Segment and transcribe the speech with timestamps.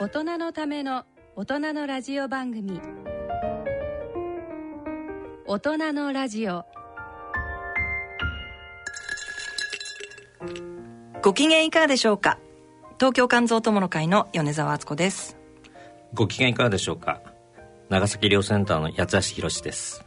[0.00, 1.04] 大人のための
[1.36, 2.80] 大人のラジオ番組。
[5.46, 6.64] 大人のラジオ。
[11.20, 12.38] ご機嫌いかがでしょうか？
[12.98, 15.36] 東京肝臓友の会の米澤敦子です。
[16.14, 17.20] ご機嫌いかがでしょうか？
[17.90, 20.02] 長崎医療センターの八橋博です。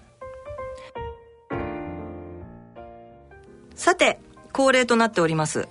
[3.76, 4.20] さて
[4.54, 5.68] 恒例となっております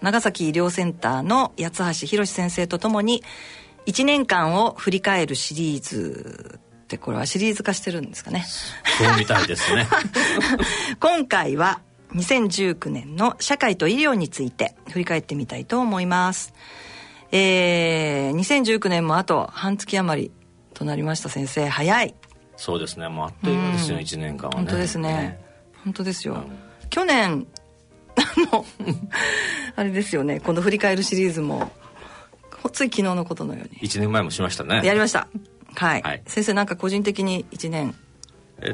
[0.00, 3.22] 長崎医療センターの八橋博先生とともに
[3.86, 8.44] 1年間を振り返るシリーズってこれはシリーズ化してるんですかね。
[8.98, 9.86] そうみたいですね。
[11.00, 11.80] 今回は
[12.14, 16.52] 2019年の社会と医療について振り返ってみたいと思います。
[17.32, 20.30] えー、2019年もあと半月余り
[20.74, 21.68] となりました先生。
[21.68, 22.14] 早い。
[22.56, 23.08] そうですね。
[23.08, 24.62] もうあっという間ですよ、うん、1年間はね。
[24.62, 25.40] 本当ですね、ね、
[25.84, 27.46] 本当ですよ、うん、去年
[28.16, 28.22] あ
[28.52, 28.64] の
[29.76, 30.40] あれですよね。
[30.40, 31.70] この振り返るシリーズも
[32.70, 33.88] つい昨日のことのように。
[33.88, 34.82] 1年前もしましたね。
[34.84, 35.28] やりました。
[35.74, 37.94] はい、はい、先生なんか個人的に1年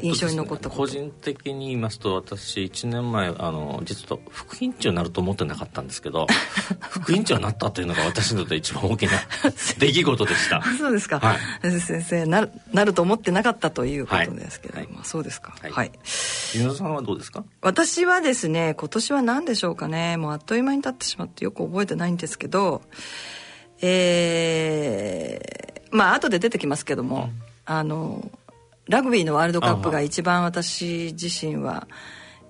[0.01, 6.25] 印象に残ったこと、ね、個人的に言いますと私1年前あの実は副院長になると思ってなかったんですけど
[6.79, 9.11] 副院長になったというのが私にとって一番大きな
[9.79, 10.63] 出来事でした。
[10.77, 15.53] そうですか、はい、先生なるなると思ってなかったということですけれども、はい、そうですか。
[15.61, 15.91] はい、はい、
[16.55, 17.43] 稲さんはどうですか？
[17.61, 20.15] 私はですね今年は何でしょうかね。
[20.15, 22.81] もうあっという間に経ってしまってよく覚えてないんですけど
[23.81, 28.31] えー、まあ後で出てきますけども、うん、あの
[28.87, 31.87] ラグビーのワールドカップが一番私自身は、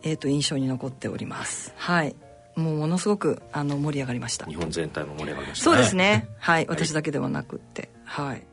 [0.01, 1.73] えー、と印象に残っております。
[1.77, 2.16] はい。
[2.55, 4.45] もうものすごくあの盛り上がりました。
[4.45, 6.27] 日本全体も盛り上がりました、ね、そうですね。
[6.39, 6.67] はい。
[6.67, 7.89] 私だけではなくって。
[8.05, 8.44] はい。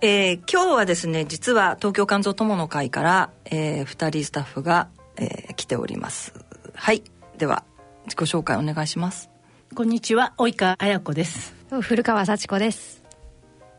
[0.00, 6.32] えー、今日はですね実は東京肝臓友の会から、えー、2人スタッフが、えー、来ております。
[6.74, 7.02] はい。
[7.38, 7.64] では
[8.04, 9.30] 自己紹介お願いします
[9.78, 11.54] こんにちは及川彩子です。
[11.82, 13.04] 古川幸子です。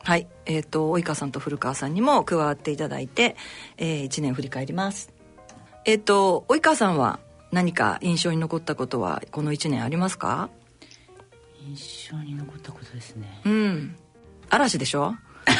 [0.01, 3.35] はいえっ、ー、と及川さんと古川さんにも加わっていただいて、
[3.75, 5.11] えー、1年振り返ります。
[5.83, 7.19] えっ、ー、と及川さんは
[7.51, 10.49] 何か印象に残ったことはこの1年ありますか？
[11.67, 13.41] 印象に残ったことですね。
[13.43, 13.97] うん。
[14.49, 15.15] 嵐でしょ？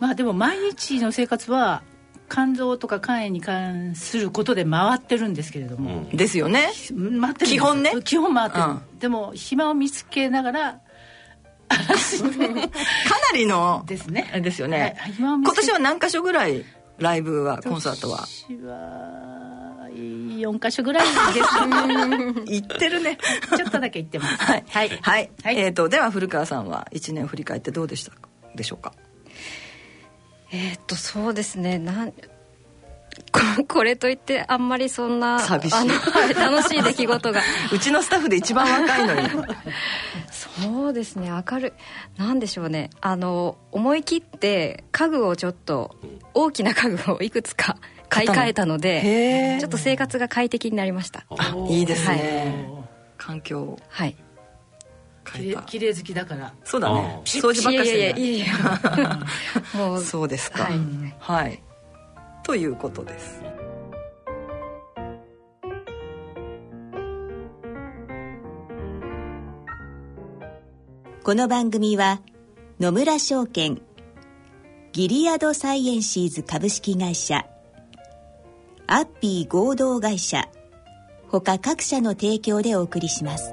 [0.00, 1.84] まあでも毎日の生活は
[2.30, 6.70] 肝臓とか肝炎に関することで回ってるんですけれども、うん、ですよね。
[7.20, 7.92] 回ってる基本ね。
[8.04, 10.80] 基本回ってる、うん、でも暇を見つけながら
[11.68, 11.84] かな
[13.34, 14.40] りのですね。
[14.42, 16.64] ですよね、はい、今年は何箇所ぐらい
[16.98, 18.26] ライブはコンサートは？
[18.48, 21.48] 今年は4箇所ぐらいです
[22.52, 23.18] 行ってるね。
[23.56, 24.36] ちょっとだけ行ってます。
[24.44, 28.12] はい、はい、はい、はい、えーと、では古川さんは1年振り返ってどうでした
[28.54, 28.92] でしょうか？
[30.50, 31.78] えっ、とそうですね。
[31.78, 32.12] なん
[33.66, 36.34] これといってあんまりそんな寂し い。
[36.34, 37.40] 楽しい出来事が。
[37.72, 39.28] うちのスタッフで一番若いのに。
[40.30, 41.30] そうですね。
[41.30, 41.74] 明る
[42.16, 42.20] い。
[42.20, 42.90] なんでしょうね。
[43.00, 45.96] あの思い切って家具をちょっと
[46.34, 47.76] 大きな家具をいくつか
[48.08, 51.24] 買い替えたのでちょっと生活が快適になりました。
[51.68, 53.78] いいですね、はい、環境。
[53.88, 54.16] はい
[55.66, 56.52] 綺麗好きだから。
[56.64, 57.20] そうだね。
[57.24, 59.20] 掃除ばっかりしてないいやいや
[59.74, 60.02] もう。
[60.02, 60.78] そうですか、はい、
[61.18, 61.62] はい、
[62.42, 63.42] ということです。
[71.28, 72.22] この番組は
[72.80, 73.82] 野村証券
[74.92, 77.46] ギリアドサイエンシーズ株式会社
[78.86, 80.48] アッピー合同会社
[81.30, 83.52] 他各社の提供でお送りします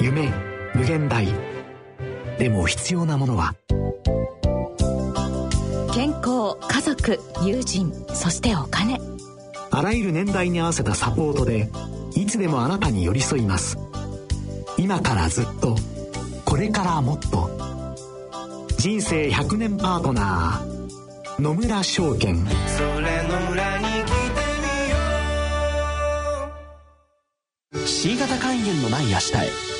[0.00, 0.32] 夢
[0.74, 1.28] 無限大。
[2.38, 3.54] でも必要なものは。
[5.92, 8.98] 健康家族友人そしてお金。
[9.70, 11.68] あらゆる年代に合わせたサポートで
[12.16, 13.76] いつでもあなたに寄り添います。
[14.78, 15.76] 今からずっと
[16.46, 17.50] これからもっと。
[18.78, 22.36] 人生100年パートナー野村証券。
[22.46, 24.10] それの裏に来て
[27.74, 27.86] みよう。
[27.86, 29.79] C 型肝炎のない明日へ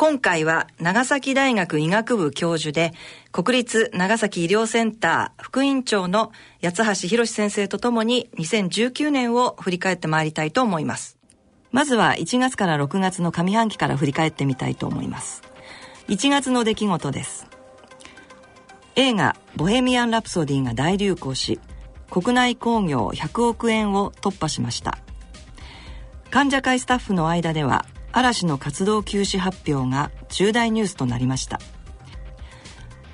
[0.00, 2.94] 今回は長崎大学医学部教授で
[3.32, 6.32] 国立長崎医療センター副院長の
[6.62, 11.18] 八橋博先生とともに2019年を振り返ってまいりたいと思います。
[11.70, 15.42] まずは1月から6月の上半期から振り返ってみたいと思います。
[16.08, 17.46] 1月の出来事です。
[18.96, 21.60] 映画「ボヘミアン・ラプソディ」が大流行し
[22.08, 24.96] 国内興行100億円を突破しました
[26.30, 31.60] 患者会スタッフの間では嵐の活動休止発表が重大ニュースとなりました。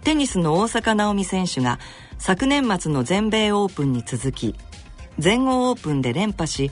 [0.02, 1.78] テニスの大坂なおみ選手が
[2.18, 4.54] 昨年末の全米オープンに続き
[5.18, 6.70] 全豪オープンで連覇し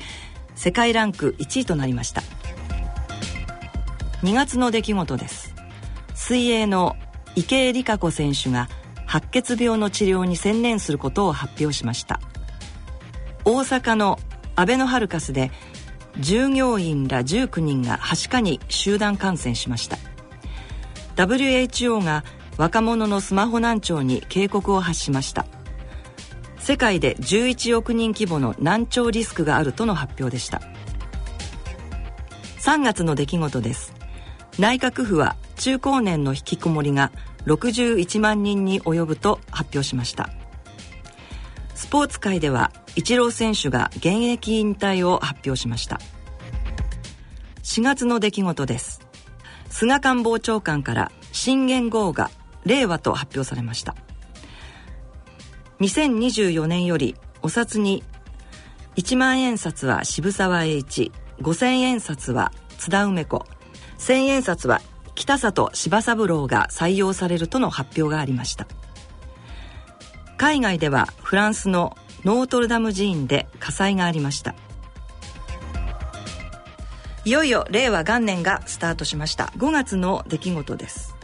[0.55, 2.23] 世界ランク1位となりました。
[4.23, 5.55] 2月の出来事です。
[6.15, 6.97] 水泳の
[7.37, 8.69] 池江璃花子選手が
[9.07, 12.21] 白血病の治療に専念することを発表しました。
[13.45, 14.19] 大阪の
[14.57, 15.51] アベノハルカスで
[16.19, 19.99] 従業員ら19人がはしかに集団感染しました。
[21.17, 22.25] WHO が
[22.57, 25.47] 若者のスマホ難聴に警告を発しました。
[26.59, 30.63] 世界で11億人規模の難聴リスクがあるとの発表でした。
[32.59, 33.93] 3月の出来事です。
[34.59, 37.13] 内閣府は中高年の引きこもりが
[37.47, 40.31] 61万人に及ぶと発表しました。
[41.75, 46.01] スポーツ界ではイチロー選手が現役引退を発表しました。
[47.63, 49.01] 4月の出来事です。
[49.69, 52.31] 菅官房長官から新元号が
[52.65, 53.97] 令和と発表されました。
[55.81, 58.05] 2024年よりお札に
[58.97, 61.11] 1万円札は渋沢栄一
[61.41, 63.45] 5000円札は津田梅子
[63.99, 64.81] 1000円札は
[65.17, 68.67] 北里柴三郎が採用されるとの発表がありました。
[70.37, 74.55] 海外ではフランスのノートルダム寺院で火災がありました。
[77.25, 79.53] いよいよ令和元年がスタートしました。
[79.57, 81.15] 5月の出来事です。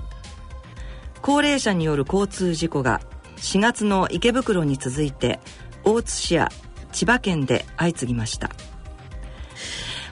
[1.22, 3.00] 高齢者による交通事故が
[3.36, 5.40] 4月の池袋に続いて
[5.84, 6.50] 大津市や
[6.92, 8.50] 千葉県で相次ぎました。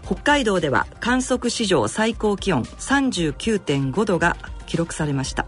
[0.05, 4.37] 北海道では観測史上最高気温39.5度が
[4.67, 5.47] 記録されました。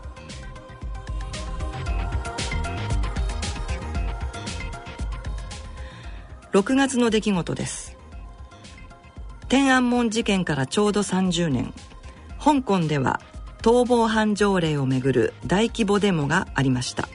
[6.52, 7.96] 6月の出来事です。
[9.48, 11.72] 天安門事件からちょうど30年。
[12.42, 13.20] 香港では
[13.62, 17.08] 逃亡犯条例をめぐる大規模デモがありました。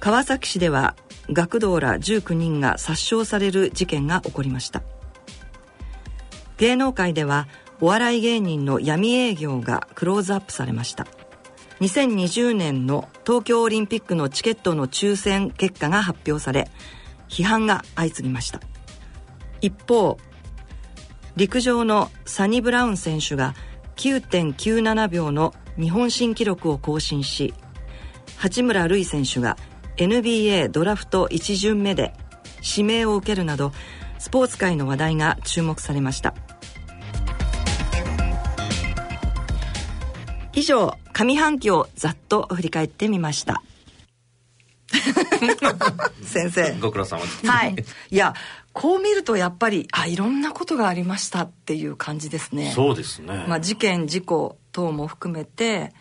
[0.00, 0.96] 川崎市では
[1.32, 4.82] 学童ら19人が殺傷される事件が起こりました。
[6.58, 7.48] 芸能界では
[7.80, 11.06] お笑い芸人の闇営業がクローズアップされました。
[11.80, 16.70] 2020年の東京オリンピックのチケットの抽選結果が発表され
[17.28, 18.60] 批判が相次ぎました。
[19.60, 20.18] 一方
[21.36, 23.54] 陸上のサニブラウン選手が
[23.96, 27.54] 9.97秒の日本新記録を更新し
[28.36, 29.56] 八村塁選手が
[29.96, 32.12] NBA ドラフト1巡目で
[32.62, 33.72] 指名を受けるなど
[34.18, 36.34] スポーツ界の話題が注目されました。
[40.54, 43.62] 以上上半期をざっと振り返ってみました。
[46.22, 46.72] 先生。
[46.80, 47.46] ご苦労様です。
[47.46, 47.76] はい。
[48.10, 48.34] いや
[48.72, 52.72] こう見るとやっぱりあいろんなことがありましたっていう感じですね。
[52.74, 53.44] そうですね。
[53.48, 55.92] まあ事件事故等も含めて。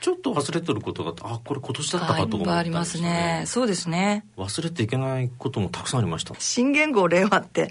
[0.00, 2.52] ちょっと忘れてることがあこれ今年だったかと思ったんですね。
[2.58, 3.42] ありますね。
[3.46, 4.24] そうですね。
[4.36, 6.34] 忘れていけないこともたくさんありました。
[6.38, 7.70] 新元号令和って。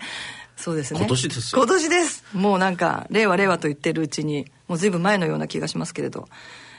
[0.55, 0.99] そうですね。
[0.99, 2.25] 今年です今年です。
[2.33, 6.29] もうなんか令和令和と言ってるうちにもう随分前のような気がしますけれど。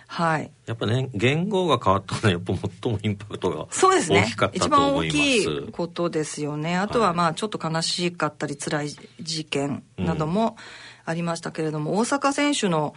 [0.07, 0.51] はい。
[0.67, 4.23] やっぱね言語が変わったのはやっぱ最もインパクトがそうですね。
[4.23, 5.47] 大きかった一と思います。
[5.47, 6.77] 番大きいことですよね。
[6.77, 8.89] あとはまあちょっと悲しかったり辛い
[9.21, 10.57] 事件なども
[11.05, 12.95] ありましたけれども、うん、大阪選手の、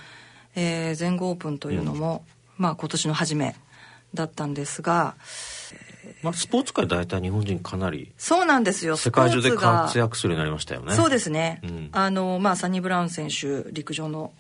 [0.55, 2.63] えー、全豪オープンというのも、うん。
[2.63, 3.55] まあ、今年の初め
[4.13, 5.15] だったんですが、
[6.23, 8.95] まあ、スポーツ界大体日本人かなりそうなんですよ。
[8.95, 10.93] 世界中で活躍するようになりましたよね。
[10.93, 14.31] そうですね、うん、あのまあサニブラウン選手陸上の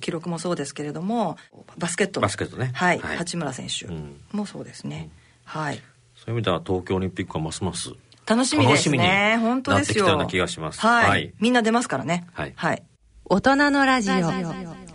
[0.00, 1.36] 記録もそうですけれども
[1.78, 2.20] バスケット。
[2.20, 2.70] バスケットね。
[2.74, 3.86] はい、はい、八村選手
[4.34, 5.10] もそうですね、
[5.54, 5.82] うん、はい。
[6.16, 7.92] そういう意味では東京オリンピックはますます
[8.26, 9.38] 楽しみですね。
[9.40, 10.04] 本当ですよ。
[10.04, 10.80] なってきたような気がします。
[10.80, 12.26] はい、はい、みんな出ますからね。
[12.32, 12.82] はい、はい、
[13.26, 14.14] 大人のラジオ。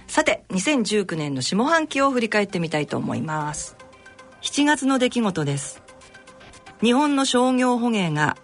[0.08, 3.75] さて2019年の下半期を振り返ってみたいと思います。
[4.41, 5.82] 7月の出来事です
[6.82, 8.38] 日本の商業捕鯨が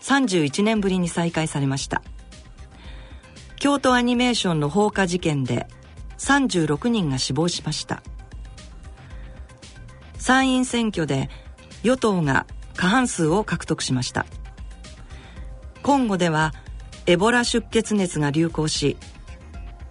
[0.00, 2.02] 31年ぶりに再開されました。
[3.56, 5.66] 京都アニメーションの放火事件で
[6.18, 8.02] 36人が死亡しました。
[10.18, 11.28] 参院選挙で
[11.82, 14.26] 与党が過半数を獲得しました。
[15.82, 16.52] コンゴでは
[17.06, 18.96] エボラ出血熱が流行し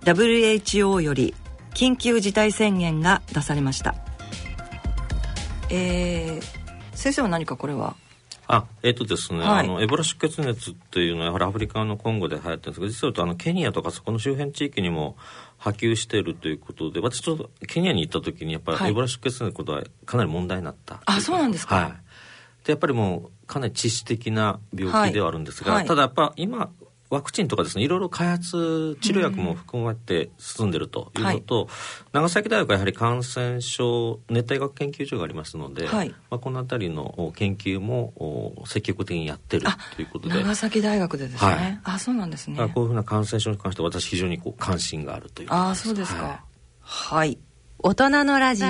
[0.02, 1.36] WHO より
[1.76, 3.96] 緊急事態宣言が出されました。
[5.70, 6.63] えー、
[6.94, 7.96] 先生は何かこれは？
[8.48, 15.16] あえっ、ー、とですね、はい、あのエボラ出血熱っていうのはやはりアフリカのコンゴで流行ってるんですけど実はあのケニアとかそこの周辺地域にも
[15.58, 21.92] 波及しているということで私ちょっとケニアに行った時にやっぱりエボラ出血熱のことはかなり問題になった、はい、あそうなんですか、はい、
[22.66, 26.70] でやっぱりもうかなり致死的な病気ではあるんですが、はい、ただやっぱ今
[27.14, 31.70] ワクチンとかですねいろいろ開発治療薬も含まれて進んでるというのと、うんはい、
[32.14, 40.36] 長崎大学はやはり感染症熱帯学研究所がありますので、はい、まあ、この辺りの研究も積極的にやってるということで。
[40.36, 42.58] 長崎大学でですね、はい、あそうなんですね。
[42.74, 46.44] こういうふうな感染症に関して私非常にこう関心があるというあそうですか。
[46.80, 47.38] はい、
[47.78, 48.68] 大人のラジオ。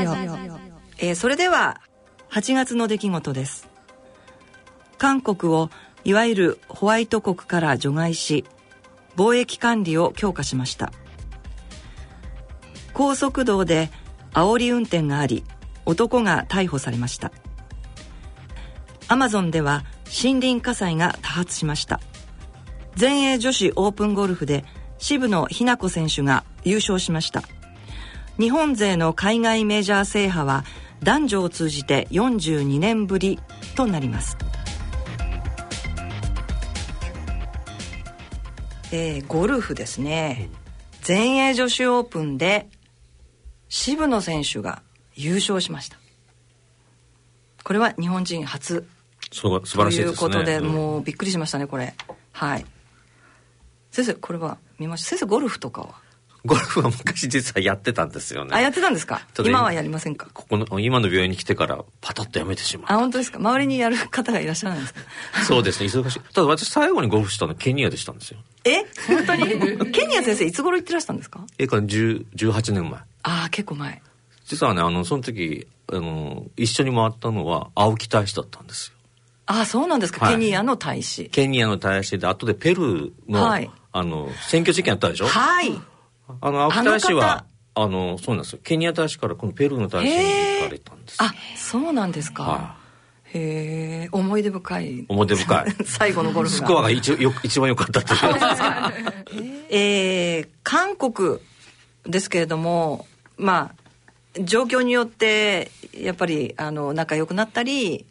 [0.97, 1.79] えー、それでは
[2.31, 3.69] 8月の出来事です。
[4.97, 5.69] 韓国を
[6.05, 8.45] いわゆるホワイト国から除外し
[9.15, 10.91] 貿易管理を強化しました。
[12.93, 13.89] 高速道で
[14.33, 15.43] 煽り運転があり
[15.85, 17.31] 男が逮捕されました。
[19.07, 21.99] アマゾンでは森林火災が多発しました。
[22.95, 24.65] 全英女子オープンゴルフで
[24.97, 27.43] 渋野日向子選手が優勝しました。
[28.39, 30.63] 日本勢の海外メジャー制覇は
[31.03, 33.39] 男女を通じて42年ぶり
[33.75, 34.37] となります。
[38.95, 40.51] えー、ゴルフですね、
[41.01, 42.69] 全英女子オープンで
[43.67, 44.83] 渋野選手が
[45.15, 45.97] 優勝しました。
[47.63, 48.87] これは日本人初。
[49.31, 50.17] そう素晴らしいですね。
[50.17, 51.95] ということで、もうびっくりしましたねこれ。
[52.33, 52.65] はい。
[53.89, 55.09] 先生これは見ました？
[55.09, 55.95] 先生ゴルフとかは？
[56.45, 58.51] ゴルフは昔実はやってたんですよね。
[58.53, 59.21] あ、やってたんですか？
[59.45, 60.27] 今はやりませんか？
[60.33, 62.85] ここの、今の病院に来てからパタッとやめてしまう。
[62.91, 63.39] あ、本当ですか？
[63.39, 65.01] 周りにやる方がいらっしゃらないんですか？
[65.45, 66.19] そうですね、忙しい。
[66.33, 68.39] ただ私最後にゴルフしたのケニアでしたんですよ。
[68.65, 68.83] え？
[69.07, 69.91] 本当に？
[69.91, 71.45] ケニア先生いつ頃行ってらしたんですか？
[71.57, 72.99] え、から18年前。
[73.23, 74.01] ああ、結構前。
[74.45, 78.97] 実はね、あの、その時、あの、一緒に回ったのは青木大使だったんですよ。
[79.45, 81.29] ああ、そうなんですか、はい、ケニアの大使。
[81.29, 85.27] ケニアの大使で、後でペルーの、はい、あの、選挙事件あったでしょ？
[85.27, 85.71] はい。
[86.41, 88.59] あの青木大使はあのそうなんですよ。
[88.63, 90.23] ケニア大使からこのペルーの大使に
[90.59, 92.75] 行かれたんですあそうなんですか、は
[93.33, 95.05] い、へえ思い出深い。
[95.09, 95.75] 思い出深い。
[95.85, 98.19] 最後のゴルフスコアが一よ一番良かったっていう。
[99.69, 101.39] えー、韓国
[102.05, 103.83] ですけれどもまあ
[104.39, 108.05] 状況によってやっぱりあの仲良くなったり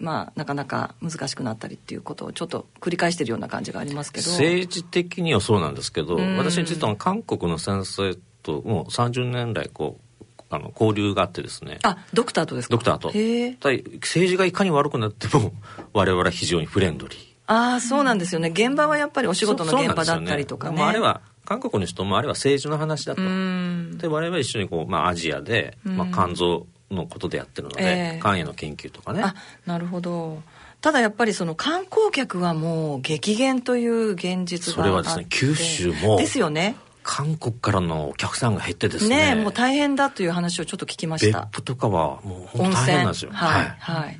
[0.00, 4.30] まあ、なかなか難しくなったりっていうことをちょっと繰り返してるような感じがありますけど。
[4.30, 11.78] 政治的にはそうなんですけど、私実は韓国の先生ともう30年来こうあの交流があってですね。
[11.82, 12.72] あドクターとですか？
[12.72, 13.08] ドクターと。
[13.08, 15.52] 政治がいかに悪くなっても
[15.92, 17.18] 我々は非常にフレンドリー。
[17.46, 18.48] ああそうなんですよね。
[18.48, 23.20] 現場はやっぱりお仕事の現場だったりとかね、ね、あれは韓国の人もあれは政治の話だと。
[23.20, 29.22] で我々は一緒にこう、まあ、アジアで、まあ、肝臓のことでやってるので、えー、肝炎の研究とかね。
[29.22, 29.34] あ
[29.66, 30.42] なるほど。
[30.80, 36.76] ただやっぱりその観光客はもう激減という現実がそれはですね九州もですよね。
[37.02, 39.34] 韓国からのお客さんが減ってですね。
[39.34, 41.40] ねもう大変だという話をちょっと聞きました。
[41.40, 43.30] 別府とかはもう本当大変なんですよ。
[43.32, 44.18] はい、はい、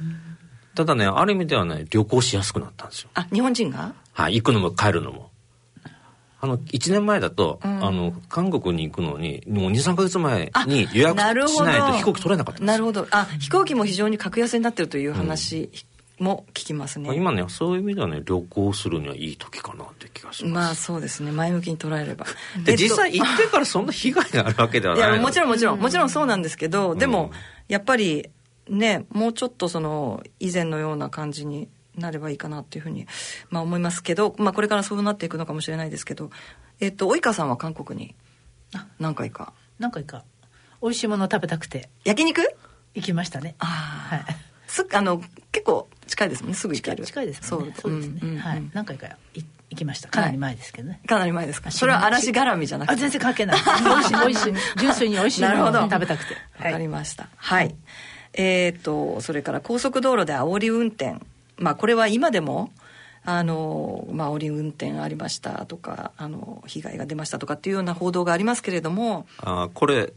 [0.75, 3.11] ただねある意味ではね旅行しやすくなったんですよ。
[3.15, 3.95] あ日本人が？
[4.13, 5.31] はい行くのも帰るのも
[6.45, 13.07] あの1年前だと、うん、あの韓国に行くのにもう23か月前に予約しないと飛行機取れなかったなるほど。
[13.11, 15.71] あ飛行機も非常に格安になってるという話、
[16.19, 17.17] も聞きますね。
[17.17, 20.55] 今ねそういう意味ではね旅行するにはいい時かなって気がします。
[20.55, 21.33] まあそうですね。
[21.33, 22.27] 前向きに捉えれば。
[22.63, 25.13] で、実際行ってからそんな被害があるわけではない。
[25.13, 27.31] いやもちろんもちろんもちろんそうなんですけど、でも
[27.69, 28.29] やっぱり
[28.69, 33.07] ねもうちょっとその以前のような感じになればいいかなっていうふうに、
[33.51, 36.31] まあ、思いますけど、まあ、これからそうなっていくのかもしれないですけど、
[36.81, 38.15] えっと、及川さんは韓国に
[38.99, 39.53] 何回か？
[39.79, 40.25] 何回か。
[40.83, 41.89] 美味しいもの食べたくて。
[42.05, 42.43] 焼肉？
[42.95, 43.55] 行きましたね。
[43.59, 44.25] あ、はい、
[44.67, 46.57] すあの結構近いですもんね。
[46.57, 47.05] すぐ行ける。
[47.05, 47.75] 近いですもんね。
[47.81, 48.63] そうですね、うんうん、はい。
[48.73, 49.45] 何回か行
[49.77, 50.09] きました。
[50.09, 51.71] かなり前ですけどね、はい、かなり前ですか。
[51.71, 52.95] それは嵐絡みじゃなくて。
[52.95, 53.61] あ全然関係ない。
[53.85, 54.55] 美味しい美味しい。
[54.79, 56.35] 純粋に美味しいもの食べたくて。
[56.65, 57.29] わ、かりました。
[57.37, 57.75] はい、
[58.35, 61.17] えっ、ー、とそれから高速道路で煽り運転
[61.57, 62.71] まあこれは今でも
[63.27, 70.13] あのまあ煽り運転ありましたとかあの被害が出ましたとかっていうような報道がありますけれどもあこれ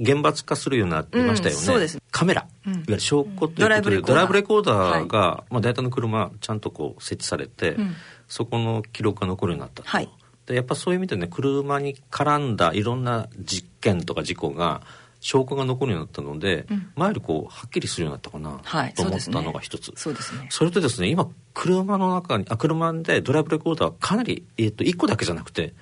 [0.00, 1.98] 厳罰化するようになりましたよね、うん、そうです。
[2.10, 7.94] カメラ、うん、いわゆる証拠っていうことでドライブレコーダーが、はい、まあ、大体の車ちゃんとこう設置されて、うん、
[8.26, 10.10] そこの記録が残るようになったと、はい、
[10.46, 14.80] でやっぱそういう意味でね車に絡んだいろんな実験とか事故が
[15.20, 19.92] 証拠が残るようになったので、うん、前よりこうはっきりするようになったかな、はい、と思ったのが一つ。
[19.96, 20.46] そうですね。
[20.50, 25.74] それとですね今車の中にあ車でドライブレコーダーかなり、えーと、1個だけじゃなくて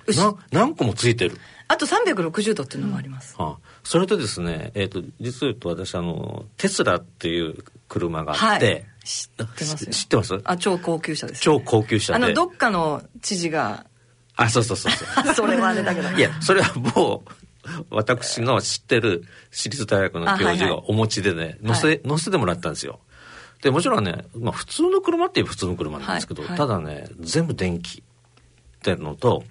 [0.51, 1.37] 何個もついてる。
[1.67, 7.57] あと360度っていうのもあります、うん、あそれとですね、えーと、実を言うと私あのテスラっていう
[7.89, 8.85] 車があって、はい。
[9.03, 10.41] 知ってます知ってます？
[10.43, 12.25] あ超高級車です、ね、超高級車で。
[12.25, 13.85] あのどっかの知事が
[14.35, 15.33] あそうそうそうそう。
[15.35, 16.09] それはあれだけど。
[16.09, 17.46] いやそれはもう
[17.89, 22.99] 私の知ってる私立大学の教授がお持ちでね、乗せ、乗せてもらったんですよ。
[23.61, 28.03] で、もちろんね、まあ普通の車っていう普通の車なんですけど、はいはい、ただね、全部電気っ
[28.81, 29.43] てのと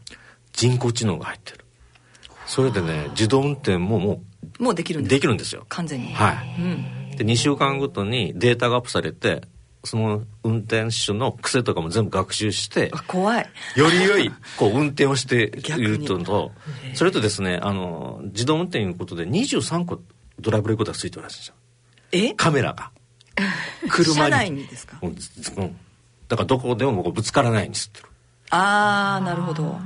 [0.52, 1.64] 人工知能が入ってる。
[2.46, 4.22] それでね、自動運転もも
[4.60, 5.66] う、もうできるんですできるんですよ。
[5.68, 6.14] 完全に。
[6.14, 6.56] はい。
[6.60, 9.42] うん、で、2週間ごとにデータがアップされて、
[9.86, 13.46] その運転手の癖とかも全部学習して怖い。
[13.76, 16.52] より良いこう運転をしているとと
[16.94, 20.00] それとですねあの自動運転いうことで23個
[20.40, 21.54] ドライブレコーダーついてるらしいんですよ。
[22.12, 22.34] え？
[22.34, 22.90] カメラが。
[23.88, 24.14] 車に。
[24.16, 25.14] 車内にですか、うん、
[26.28, 28.08] だからどこでもぶつからないようにすってる。
[28.50, 29.78] ああなるほど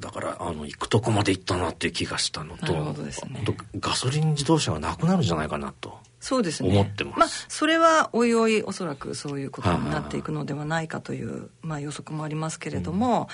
[0.00, 3.44] だからあの行くとこまで行ったなっていう気がしたのと、ね、
[3.80, 6.70] ガソリン自動車がなくなるんじゃないかなとそうですね。
[6.70, 13.28] 思ってます、まあ、それはおいおいおそらくそういうことになっていくのではないかという、まあ、予測もありますけれども、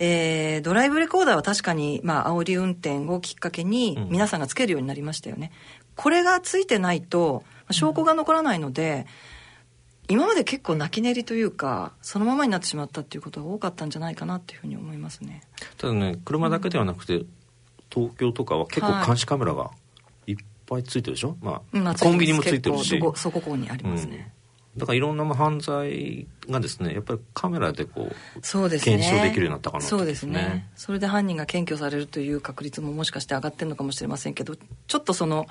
[0.00, 9.06] うん、えー、ドライブレコーダーは確かに、まあ煽り運転をきっかけに皆さんがつけるようになりましたよね、うん、これがついてないと証拠が残らないので、うん、
[10.08, 15.42] 今まで結構泣き寝入りというかそのままになってしまったっていうことが多かったんじゃないかなっていうふうに思いますね。
[15.76, 17.24] ただね車だけではなくて、
[17.92, 19.70] 東京とかは結構監視カメラが、は
[20.26, 20.36] い
[20.68, 23.00] ぱいついてるでしょ、まあ、まあ、コンビニもついてるし。
[23.16, 24.32] そここにありますね、
[24.74, 30.68] うん、だからいろんな犯罪がですねやっぱりカメラでこうそうです、ね、検証できるようになったかな、ね、そうですね。
[30.76, 35.46] それで犯人が検挙されるという確率ももしかして上がってるのかもしれませんけどちょっとその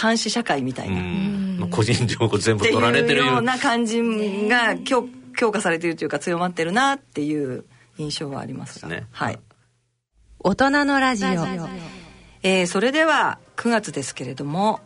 [0.00, 1.66] 監視社会みたいな。
[1.68, 3.58] 個人情報全部取られてるような。
[3.58, 4.00] 感じ
[4.48, 7.64] が強強化されているというか強まってるなっていう
[7.98, 9.38] 印象はありますが、ね、はい。
[10.38, 11.28] 大人のラジオ。
[12.42, 14.80] えー、それでは9月ですけれども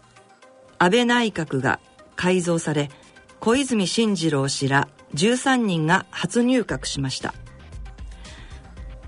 [0.79, 1.79] 安倍内閣が
[2.17, 2.91] 改造され
[3.39, 7.35] 小泉進次郎氏ら13人が初入閣しました。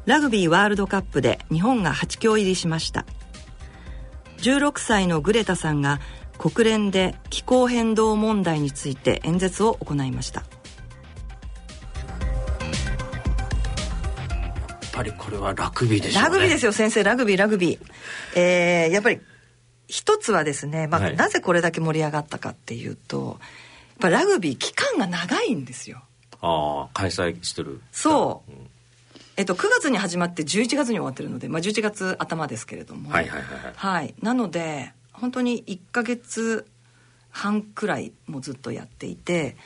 [0.07, 3.05] ラグビーワールドカップで日本が8強入りしました
[4.39, 6.01] 16歳のグレタさんが
[6.39, 10.45] 国連で気候変動問題について演説を行いました。
[14.97, 17.05] ぱりこれはラグビーでしょう、ね、ラグビーですよ先生。
[17.05, 17.79] ラグビーラグビー。
[18.35, 19.21] えー、やっぱり
[19.89, 23.45] 一つはですね、まあ、はい、なぜこれだけ盛り上がったかっていうとや
[23.97, 26.03] っぱラグビー期間が長いんですよ。
[26.41, 27.81] ああ開催してる。
[27.93, 28.71] そう、うん、
[29.37, 33.11] えっと、9月に始まって11月に終わってるので、まあ、11月頭ですけれども。
[33.11, 36.67] はいはいはい、はい、なので本当に1か月
[37.31, 39.57] 半くらいもずっとやっていて、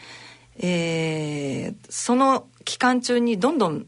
[0.59, 3.87] えー、その期間中にどんどん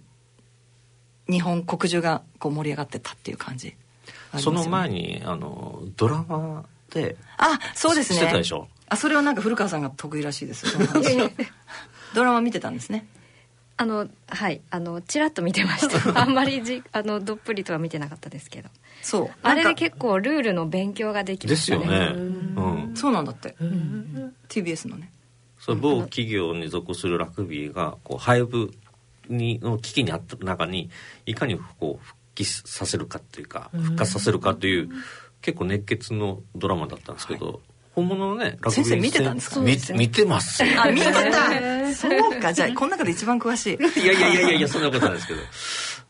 [1.28, 3.76] 日本国中がこう盛り上がってたっていう感じ、ね、
[4.38, 8.18] その前にあのドラマであそうですね。
[8.18, 8.68] してたでしょ？
[8.88, 10.66] あそれはなんか古川さんが得意らしいです
[12.14, 13.06] ドラマ見てたんですね
[13.82, 16.14] あのはいあのちらっと見てました。
[16.22, 18.68] あんまりじあのどっぷりとは見てなかったですけど。
[19.02, 19.30] そう。
[19.42, 21.80] あれで結構ルールの勉強ができましたね。
[21.80, 23.56] ですよね、うん、そうなんだって。
[24.48, 25.10] TBS のね。
[25.58, 28.72] そ某企業に属するラグビーがこう廃部
[29.28, 30.88] にの危機にあった中に
[31.26, 34.90] いかにこう復帰させるかっていうか復活させるかという
[35.40, 37.56] 結構熱血のドラマだったんですけど、はい、
[37.94, 38.96] 本物のねラグビー先生。
[39.00, 39.60] 見てたんですか？
[39.60, 40.62] 見見てます。
[40.78, 41.94] あ 見てた。
[41.94, 42.52] そうか。
[42.52, 44.00] じゃあこの中で一番詳しい。
[44.00, 45.40] いやいやいやいやそんなことないですけど。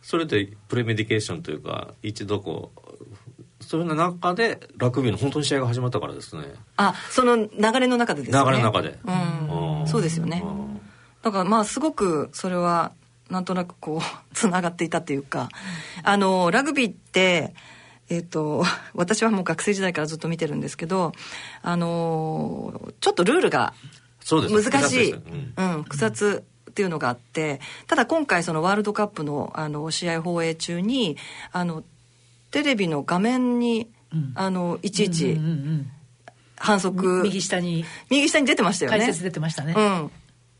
[0.02, 2.72] それでプレメディケーションというか一度こ
[3.60, 6.42] うそういう中でラグビーの本当に試合が始まったからですね。
[6.76, 7.48] あその流
[7.80, 8.44] れの中でですね？
[8.44, 8.98] 流れの中で。
[9.04, 9.10] う
[9.84, 9.86] ん。
[9.88, 10.44] そうですよね。
[11.22, 12.92] だからまあすごくそれは
[13.30, 14.02] なんとなくこう
[14.34, 15.48] つながっていたっていうか、
[16.02, 17.54] あのラグビーって
[18.12, 18.62] えーと、
[18.94, 21.12] 私はもう学生時代からずっと見てるんですけど、
[21.62, 23.72] あのちょっとルールが
[24.30, 31.16] 難しい、うん、うん、複雑っていうのがあってただ今回そのワールドカップのあの試合放映中に
[31.52, 31.84] あの
[32.50, 35.38] テレビの画面に、うん、あのいちいち
[36.56, 38.98] 反則、右下に右下に出てましたよね。
[38.98, 40.10] 解説出てましたね、うん、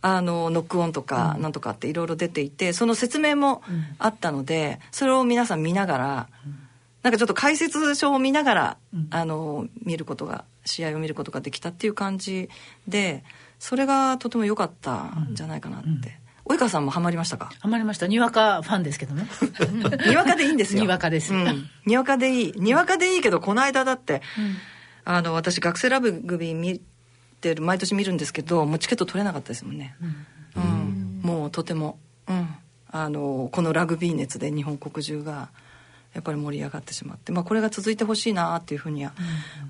[0.00, 3.62] あのノックオンとかなんとかっていろいろ出ていてその説明も
[3.98, 6.28] あったので、それを皆さん見ながら、
[7.02, 8.76] なんかちょっと解説書を見ながら、
[9.10, 12.48] あの見ることが試合を見ることができたっていう感じ
[12.86, 13.24] で
[13.58, 15.28] それがとても良かったん。
[15.32, 16.18] じゃないかなって。
[16.44, 17.50] 及川さんもハマりましたか？
[17.60, 18.06] ハマりました。
[18.06, 19.26] にわかファンですけどね。
[20.08, 20.82] にわかでいいんですよ。
[20.82, 22.52] にわかです、うん、にわかでいい。
[22.56, 24.56] にわかでいいけどこの間だって、うん、
[25.04, 26.80] あの私学生ラブ組見
[27.40, 29.96] てる毎年見るんですけどもうチケット取れなかったですもんね、
[30.56, 32.48] うん、うん、もうとても、うん、
[32.90, 35.50] あのこのラグビー熱で日本国中が
[36.14, 39.12] やっぱり盛り上がってしまって、まあ、これが続いてほしいなっていうふうには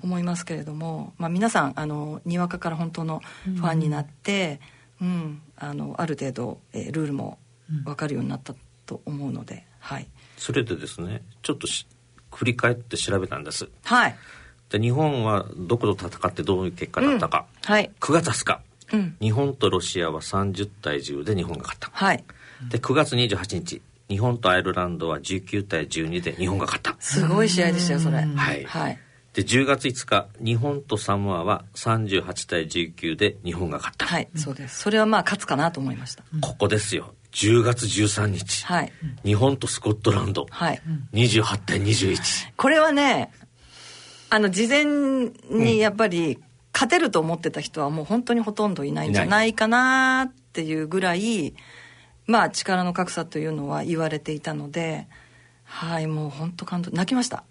[0.03, 4.59] 思いますけれども、まあ、皆さんあのにわかから本当のファンになって、
[5.01, 7.37] うん、あのある程度、えー、ルールも
[7.85, 8.53] 分かるようになった
[8.85, 11.67] と思うので、はい、それでですねちょっと
[12.33, 13.69] 振り返って調べたんです。
[13.83, 14.15] はい。
[14.69, 18.61] で日本はどこと戦ってどういう結果だったか、うん、はい、9月20日、
[18.93, 22.23] うん、日本とロシアは30対10で日本が勝った、はい、
[22.69, 26.95] で9月28日日本とアイルランドは19対12で日本が勝った。
[26.99, 28.17] すごい試合でしたよそれ。
[28.17, 28.99] はい、はい、
[29.33, 34.05] で10月5日日本とサモアは38対19で日本が勝った。
[34.05, 34.79] はいそうです。
[34.79, 37.13] それはまあ勝つかなと思いました、ここですよ。
[37.33, 38.91] 10月13日、はい、
[39.25, 40.81] 日本とスコットランド、はい、
[41.13, 43.31] 28対21これはね
[44.29, 44.85] あの事前
[45.49, 46.39] にやっぱり
[46.73, 51.55] 勝てると思ってた人はもう本当にほとんどいないんじゃないかなっていうぐらい
[52.27, 55.07] まあ力の格差というのは言われていたので
[55.63, 57.43] はいもう本当感動泣きました。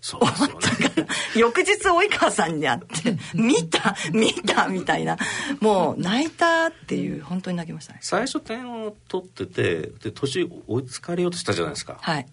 [0.00, 1.06] そうですよね。
[1.36, 5.16] 翌日及川さんに会って「見 た見た」みたいな。
[5.60, 7.98] もう泣いたっていう本当に泣きましたね。
[8.02, 11.98] 最初点を取っててで年追いつかれようとしたじゃないですか。
[12.00, 12.26] はい、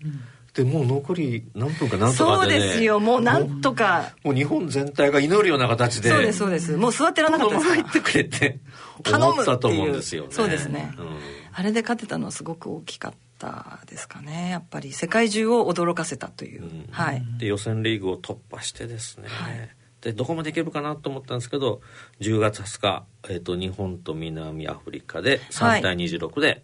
[0.54, 3.00] でもう残り何分か何とかで、ね、そうですよ。
[3.02, 4.14] もうなんとか。
[4.24, 6.78] もう日本全体が祈るような形でそうですそうです。
[6.78, 8.60] もう座ってらなかったです入ってくれて
[9.06, 10.30] 思ったと思うんですよね。
[10.32, 11.20] そうですね、うん、
[11.58, 14.52] あれで勝てたのはすごく大きかったですかね。
[14.52, 17.24] やっぱり世界中を驚かせたという、うん、はい。
[17.40, 19.70] で予選リーグを突破してですね、はい、
[20.02, 21.82] でどこまでいけるかなと思ったんですけど
[22.20, 26.64] 10月20日、えーと、日本と南アフリカで3対26で、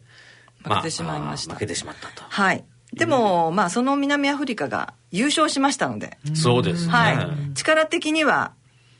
[0.64, 2.24] はい、負けてしまいました、負けてしまったと。
[2.30, 2.64] はい。
[2.94, 8.54] でも、まあその南アフリカが優勝しましたので、そうですね、はい、力的には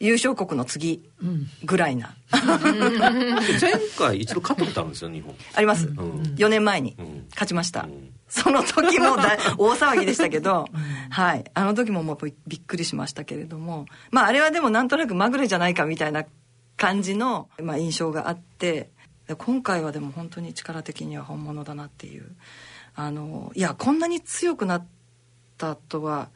[0.04, 1.02] 優勝国の次
[1.64, 5.34] ぐらいな、前回一度勝ったことあるんですよ日本。
[5.56, 5.96] あります、うん、
[6.36, 6.98] 4年前に
[7.30, 9.16] 勝ちました、うん、その時も
[9.58, 10.68] 大騒ぎでしたけど、
[11.10, 11.46] はい。
[11.54, 13.86] あの時ももうびっくりしましたけれども。
[14.12, 16.26] まああれはでもなんとなくまぐれじゃないかみたいな
[16.76, 18.90] 感じの、まあ、印象があって
[19.38, 22.36] 今回はでも本当に力的には本物だなっていう。
[22.96, 24.88] あのいやこんなに強くなっ
[25.58, 26.30] たとは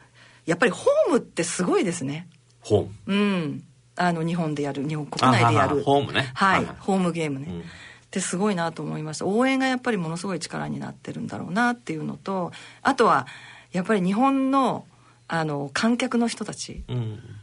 [0.46, 2.28] やっぱりホームってすごいですね
[2.68, 2.90] ホーム。
[3.06, 3.64] うん。
[3.96, 4.86] あの日本でやる。
[4.86, 5.82] 日本国内でやる。
[5.82, 6.30] ホームね。
[6.34, 7.62] はい、ホームゲームね、うん、っ
[8.10, 9.26] てすごいなと思いました。
[9.26, 12.52] 応援がやっぱりものすごい力になってるんだろうなっていうのと
[12.82, 13.26] あとは
[13.72, 14.86] やっぱり日本の
[15.30, 16.84] あの観客の人たち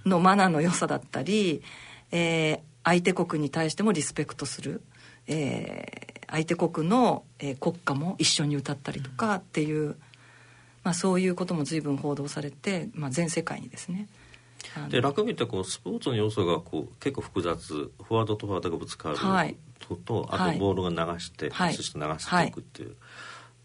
[0.06, 1.62] のマナーの良さだったり、
[2.12, 4.82] えー、相手国に対してもリスペクトする、
[5.28, 9.98] えー、相手国の、えー、国歌も一緒に歌ったりとかっていう、
[10.84, 14.08] まあ、そういうことも随分報道されて、まあ、全世界にですね
[14.90, 17.74] でラグビーってこうスポーツの要素がこう結構複雑。
[17.74, 22.52] フォワードとフォワードがぶつかるとと、はい、あとボールが流して、はい、そして流してい。
[22.52, 22.98] くっていう、はい、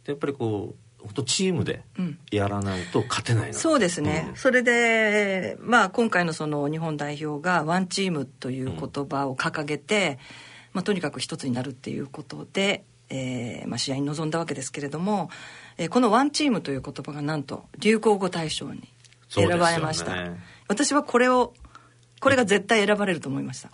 [0.05, 1.83] でやっぱりこう本当チームで
[2.31, 3.51] やらないと勝てない、う。
[3.51, 10.17] ん、そうですね、うん、それで、まあ、今回のその日本代表がワンチームという言葉を掲げて、うん、
[10.75, 15.31] まあ、とにかく一つになるっていうことで、えーまあ、試合に臨んだわけですけれども、
[15.79, 18.89] えー、このワンチームという言葉がなんと流行語大賞に
[19.29, 20.15] 選ばれました。
[20.71, 21.53] 私はこれを
[22.21, 23.71] これが絶対選ばれると思いました。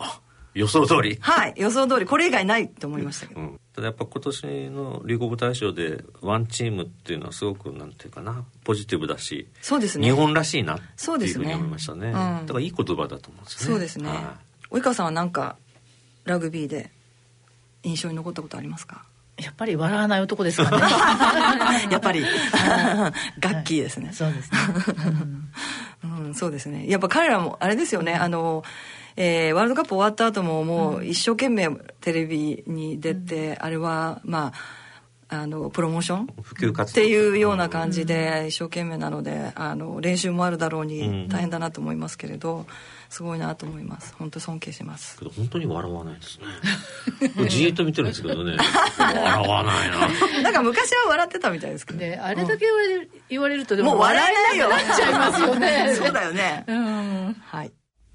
[0.54, 1.18] 予想通り。
[1.20, 10.06] はい予想通りこれ以外ないと思いましたけど、うん、ただやっぱ今年の流行語大賞でワンチームっていうのはすごくなんていうかなポジティブだしそうですね。
[10.06, 10.82] 日本らしいなって
[11.26, 13.72] いうふうに思いましたね、ねうん、だからいい言葉だと思うんですね。
[13.72, 14.38] そうですね、は
[14.72, 15.58] い、及川さんは何か
[16.24, 16.90] ラグビーで
[17.82, 19.04] 印象に残ったことありますか？
[19.42, 20.82] やっぱり笑わない男ですかね。
[21.92, 22.24] やっぱり。
[23.38, 24.58] ガッキーですね、はい、そうですね、
[26.04, 26.88] うん、そうですね。
[26.88, 28.14] やっぱ彼らもあれですよね。
[28.14, 28.64] あの
[29.16, 31.70] えー、ワールドカップ終わった後ももう一生懸命
[32.02, 34.52] テレビに出て、うん、あれはまあ
[35.28, 36.26] あのプロモーション？
[36.42, 42.66] 普及活っていうような感じで一生懸命なのであの練習もあるだろうに大変だなと思いますけれど、
[43.08, 44.14] すごいなと思います。
[44.18, 45.18] 本当尊敬します。
[45.18, 47.48] けど本当に笑わないですね。
[47.48, 48.56] じーっと見てるんですけどね。
[48.98, 50.42] 笑わないな。
[50.42, 54.68] なんか昔は笑ってたみたいですけど、ね、あれだけ言われる,、言われるとでももう笑えないよ。
[54.68, 55.94] なっちゃいますよね。
[55.98, 57.72] そうだよね、うん、はい。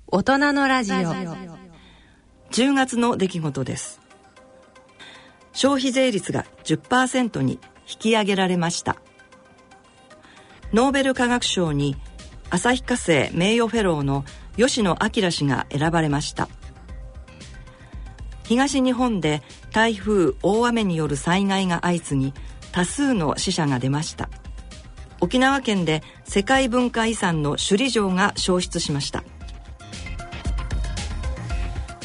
[0.07, 0.95] 大人のラジオ。
[2.51, 4.00] 10月の出来事です
[5.53, 8.97] 消費税率が10%に引き上げられました。
[10.73, 11.97] ノーベル化学賞に
[12.49, 14.23] 旭化成名誉フェローの
[14.57, 16.47] 吉野彰氏が選ばれました。
[18.43, 22.33] 東日本で台風大雨による災害が相次ぎ
[22.71, 24.29] 多数の死者が出ました。
[25.21, 29.23] 沖縄県で世界文化遺産の首里城が消失しました。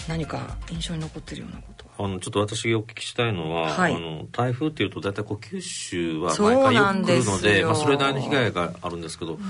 [0.09, 1.76] 何か印象に残ってるようなこと。
[1.99, 9.41] あのちょっと私がお聞きしたいのは、はい、あの台風っていうと大体こう九州は毎回よく来るのでまあ、それなりの被害があるんですけど、うん、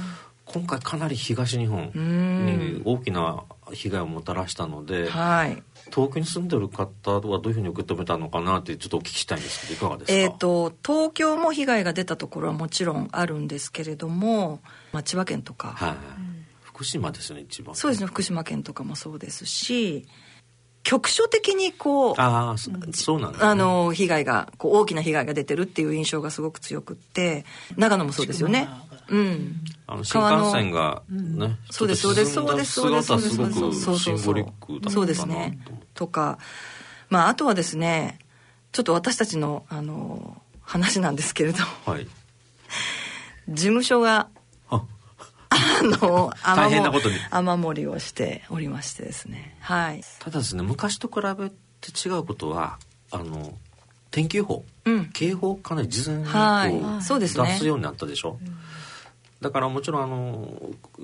[0.44, 14.60] 今回かなり東日本に大きな被害をもたらしたので、はい、東京に住んでる方はどういうふうに受け止めたのかなってちょっとお聞きしたいんですけどいかがですか、えーと、東京も被害が出たところはもちろんあるんですけれども、
[14.92, 15.96] まあ、千葉県とか、はい、
[16.62, 17.74] 福島ですね一番。
[17.74, 20.06] そうですね福島県とかもそうですし
[20.86, 22.54] 局所的にこうあ
[22.92, 27.44] そうなん、ね、あの被害がこう大きな被害が出てるっていう印象がすごく強くって
[27.76, 28.68] 長野もそうですよね。
[29.08, 29.56] うん、
[29.88, 33.82] あの新幹線がね、うん、そうですそうですそうですそうですそうですそうです。
[33.82, 35.58] そうシンボリックだそうですね。
[35.94, 36.38] とか
[37.10, 38.20] まああとはですね
[38.70, 42.06] ちょっと私たちのあの話なんですけれど、はい、
[43.48, 44.28] 事務所があ
[45.82, 47.16] の大変なことに。
[47.30, 49.56] 雨漏りをしておりましてですね。
[49.60, 50.02] はい。
[50.20, 52.78] ただですね昔と比べて違うことは
[53.10, 53.54] あの
[54.10, 58.56] 天気予報、うん、警報かなり事前にこう、はい、そうですね、出すようになったでしょ、うん、
[59.40, 60.48] だからもちろんあの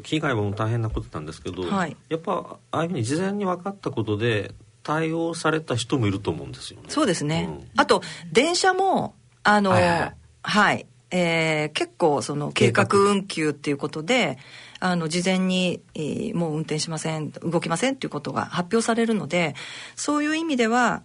[0.03, 6.87] 被害も大変なことなんですけど、はい、やっぱああいうふうに事前に分かったことで対応された人もいると思うんですよね。
[6.89, 7.49] そうですね。
[7.51, 10.15] うん、あと電車もあの、はい、はい。
[10.45, 14.39] はい、えー、結構その計画運休っていうことで
[14.81, 19.55] あの事前に、えー、もう運転しません動きませんっていうことが発表されるので
[19.95, 21.03] そういう意味では、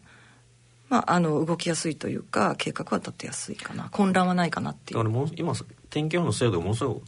[0.88, 4.98] まあ、あの動きやすいというか計画は立てやすいかな混乱はないかなっていう。
[4.98, 5.54] だからもう今
[5.90, 7.02] 天気予報の精度がものすごく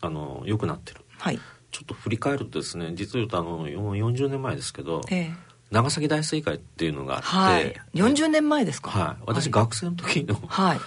[0.00, 1.38] あの良くなってる、はい、
[1.70, 5.30] ちょっと振り返るとですね実を言うとあの40年前ですけど、ええ、
[5.70, 8.90] 長崎大水害っていうのがあって、はい、40年前ですか？
[8.90, 9.22] はい。
[9.26, 10.80] 私、学生の時の、はい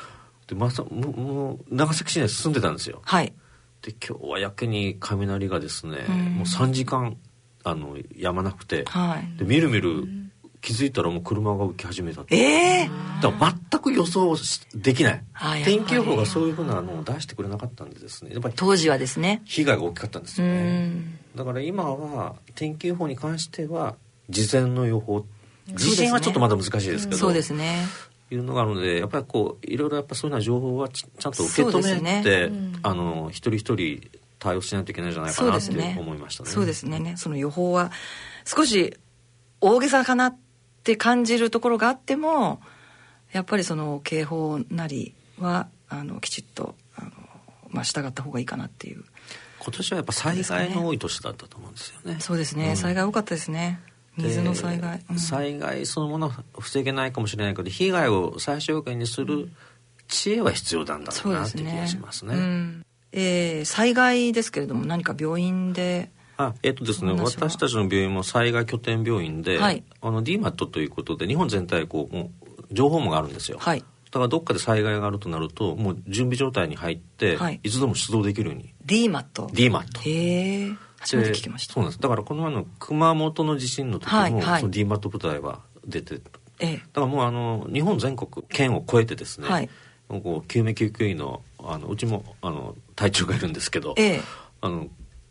[0.49, 3.01] でまさももう長崎市内住んでたんですよ。
[3.05, 3.33] はい。
[3.83, 7.17] で今日はやけに雷がですね、うん、もう3時間
[7.63, 10.07] あのやまなくて、はい、でみるみる
[10.59, 14.35] 気づいたらもう車が浮き始めたええー、だから全く予想
[14.73, 15.23] できない、
[15.63, 18.31] 天気予報がそういうふうなのを出してくれなかったんでですね。
[18.33, 19.41] やっぱり当時はですね。
[19.45, 20.91] 被害が大きかったんですよね。
[21.35, 23.95] だから今は天気予報に関しては
[24.29, 25.25] 事前の予報。
[25.67, 27.17] 地震はちょっとまだ難しいですけど。
[27.17, 27.85] そうですね
[28.31, 36.49] いうのがあるのでやっぱりこういろいろやっぱそういうような情報はちゃんと受け止めて、ねうん、あの一人一人対応しないといけないんじゃないかなって思いましたね。
[36.49, 37.15] そうですね。
[37.17, 37.91] その予報は
[38.45, 38.97] 少し
[39.61, 40.37] 大げさかなっ
[40.83, 42.61] て感じるところがあっても
[43.31, 47.11] やっぱりその警報なりはあのきちっとあの、
[47.69, 49.03] まあ、従った方がいいかなっていう。
[49.61, 52.17] 今年はやっぱ災害の多い年だったと思うんですよね。
[52.21, 53.81] そうですね、うん、災害多かったですね。
[54.19, 59.49] 水の災害、うん、災害そのものは防げないかもしれないけど被害を最小限にする
[60.08, 62.34] 知恵は必要なんだろうなって気がしますね。
[62.34, 62.41] すね。
[62.41, 73.58] うん、えー、災害ですけれども何か病院であえっ、ー、とですね私たちの病院も災害拠点病院で、はい、あの DMAT ということで日本全体こうもう情報網があるんですよ。
[73.60, 73.79] はい。
[73.79, 78.73] だからどっかで災害があるとなるともう準備状態に入って、はい、いつでも出動できるように。
[78.86, 81.73] DMAT DMAT へえ初めて聞きました。
[81.73, 82.01] そうなんです。
[82.01, 86.21] だからこの前の熊本の地震の時も、はいはい、その DMAT 部隊は出て
[86.59, 89.69] ええ、だからもうあの日本全国県を越えてですね、はい、
[90.09, 94.21] こう救命救急医のあのうちもあの隊長がいるんですけど、ええ、
[94.62, 94.88] あの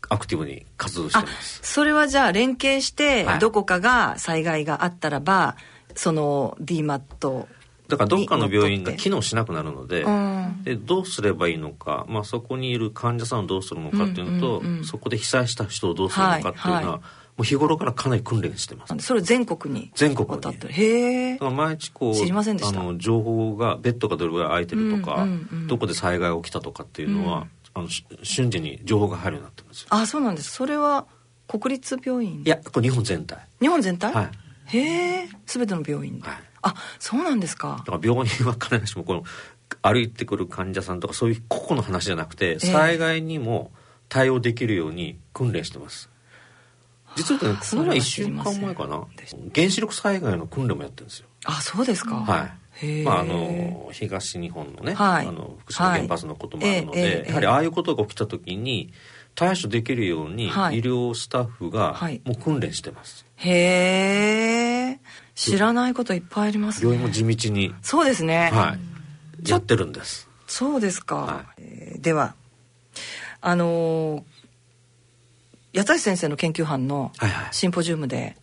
[0.09, 1.59] アクティブに活動してます。
[1.63, 5.55] それはじゃあ連携して、どこかが災害があったらば
[5.95, 7.47] その DMAT
[7.89, 17.01] だからどっかの病院が機能しなくなるのでうん、でどうすればいいのか、まあ、そこにいる患者さんをどうするのかっていうのと、うんうんうん、そこで被災した人をどうするのかっていうのは、はいはい、も
[17.39, 18.95] う日頃からかなり訓練してます。
[18.99, 19.91] それ全国に。
[19.95, 20.57] 全国に。
[20.69, 21.39] へえ。
[21.39, 22.79] 毎日こう知りませんでした。
[22.79, 27.87] あの情報がベッドがどれぐらい空いてるとか、うんうんうん、どこで災害が起きたとかっていうのは、あの
[28.23, 30.51] 瞬時に情報が入るようになってますあそうなんです。
[30.51, 31.07] それは
[31.47, 32.43] 国立病院？
[32.45, 33.47] いやこれ日本全体。
[33.61, 34.13] 日本全体？
[34.13, 34.77] はい。
[34.77, 35.29] へえ。
[35.45, 37.83] 全ての病院はいあそうなんですか。
[37.85, 39.23] だから病院は必ずしもこの
[39.81, 43.71] 歩いてくる患者さんとかそういう個々の話じゃなくて、災害にも
[44.09, 46.09] 対応できるように訓練してます。
[47.15, 49.05] 実はねこの前1週間前かな。
[49.53, 51.27] 原子力災害の訓練もやってるんですよ。
[51.45, 52.15] あそうですか。
[52.15, 53.03] はい。
[53.03, 58.93] まあ、あの東日本のね、はい、あの福島原発のこともあるので、はいやはりああいうことが起きた時に
[59.35, 64.68] 対処できるように医療スタッフがもう訓練してます、へええ
[65.39, 66.91] 知らないこといっぱいありますね。
[66.91, 67.73] 病院も地道に。
[67.81, 68.49] そうですね。
[68.51, 68.75] は
[69.45, 69.49] い。
[69.49, 70.29] やってるんです。
[70.47, 72.35] そうですか、はい、えー、では
[73.39, 77.13] あのー、八橋先生の研究班の
[77.51, 78.35] シンポジウムで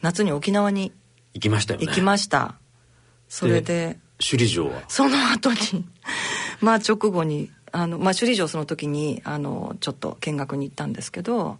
[0.00, 0.92] 夏に沖縄に
[1.34, 1.86] 行きましたよね。
[1.86, 2.56] 行きました。
[3.28, 4.82] それで首里城は？
[4.88, 5.86] その後に
[6.60, 11.58] まあ直後にあの、まあ、首里城その時にあのちょっと見学に行ったんですけど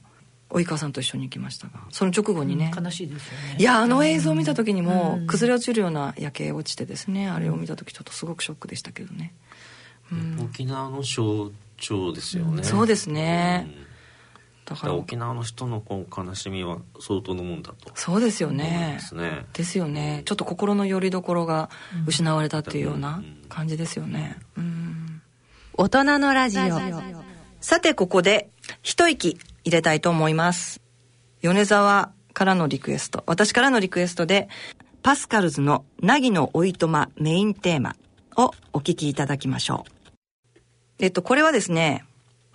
[0.51, 3.57] 及川さんと一緒に行きましたがその直後にね、うん、悲しいですよね。
[3.59, 9.35] いやあの映像を見た時にも、う崩れ落ちるような夜景落ちてですねあれを見た時ちょっとすごくショックでしたけどね、
[10.13, 13.69] うん、沖縄の象徴ですよね、そうですね、
[14.65, 14.95] だから。
[14.95, 17.91] 沖縄の人のこう悲しみは相当のもんだと。
[17.95, 18.95] そうですよね。
[18.99, 19.47] ですね。
[19.53, 20.23] ですよね。
[20.25, 21.71] ちょっと心の拠り所が
[22.07, 25.23] 失われたっていうような感じですよね、うん、
[25.75, 26.81] 大人のラジオ。
[27.61, 28.51] さてここで
[28.83, 30.81] 一息入れたいと思います。
[31.43, 33.25] 米沢からのリクエスト。
[33.27, 34.49] 私からのリクエストで
[35.03, 37.97] パスカルズの「凪のおいとま」メインテーマ
[38.37, 40.61] をお聞きいただきましょう。
[40.99, 42.05] えっとこれはですね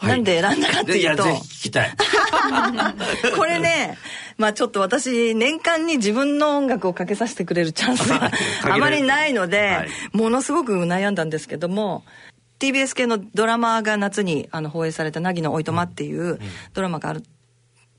[0.01, 1.23] なんで選んだかっていうと。
[1.23, 1.93] ぜひ聞きたい。
[3.35, 3.97] これね、
[4.37, 8.31] まあちょっと私、年間に自分の音楽をかけさせてくれるチャンスが
[8.63, 12.05] あまりないので、はい、ものすごく悩んだんですけども、
[12.59, 16.39] TBS 系のドラマが夏にあの放映された「凪のおいとま」っていう
[16.73, 17.21] ドラマがあっ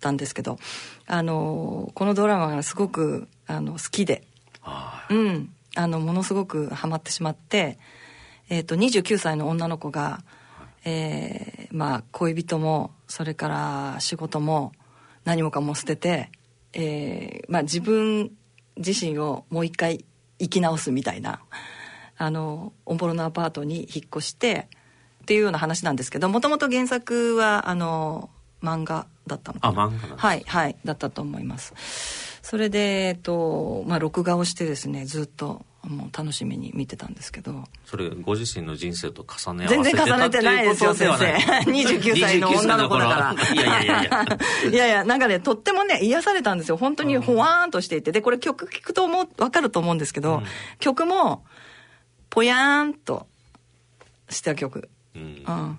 [0.01, 0.59] たんですけど、
[1.07, 4.25] あのこのドラマがすごくあの好きで、
[5.11, 7.79] うん、あのものすごくハマってしまって、
[8.49, 10.23] えー、と29歳の女の子が
[10.85, 14.73] 「えー、まあ恋人もそれから仕事も
[15.25, 16.31] 何もかも捨てて、
[16.73, 18.31] えーまあ、自分
[18.77, 20.05] 自身をもう一回
[20.39, 21.41] 生き直すみたいな
[22.21, 24.69] あのオンボロのアパートに引っ越して
[25.23, 28.29] っていうような話なんですけどもともと原作はあの
[28.63, 29.85] 漫画だったのかな。
[29.85, 31.73] あ漫画はいはいだったと思います。
[32.43, 37.65] それでえっとまあ録画をしてですねずっともう楽しみに見てたんですけど。
[37.87, 41.25] それご自身の人生と重ね合わせて全然重ねてないですよ先生。
[41.73, 43.55] 29歳の女の子だから。
[43.55, 44.27] いやいやいや。
[44.71, 46.77] いやいやなんかねとってもね癒されたんですよ。
[46.77, 48.13] 本当にほわーんとしていて。
[48.13, 50.45] でこれ曲聴くと思う分かると思うんですけど、うん、
[50.81, 51.45] 曲も
[52.31, 53.27] ぽやーんと
[54.29, 55.79] した曲、うん、うん、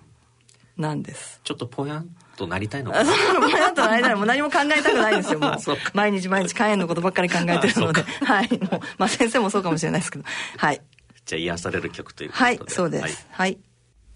[0.77, 1.39] なんです。
[1.43, 3.03] ちょっとぽやんとなりたいのか。
[3.03, 4.15] なぽやんとなりたい。
[4.15, 5.39] もう何も考えたくないんですよ。
[5.41, 5.57] もう。
[5.93, 8.03] 毎日毎日肝炎のことばっかり考えてるので。
[8.03, 8.49] はい。
[8.59, 10.25] もうまあ先生もそうかもしれないですけど。
[10.57, 10.81] はい。
[11.25, 12.45] じゃあ癒される曲ということで。
[12.45, 13.03] はいそうです。
[13.03, 13.59] はい、はい、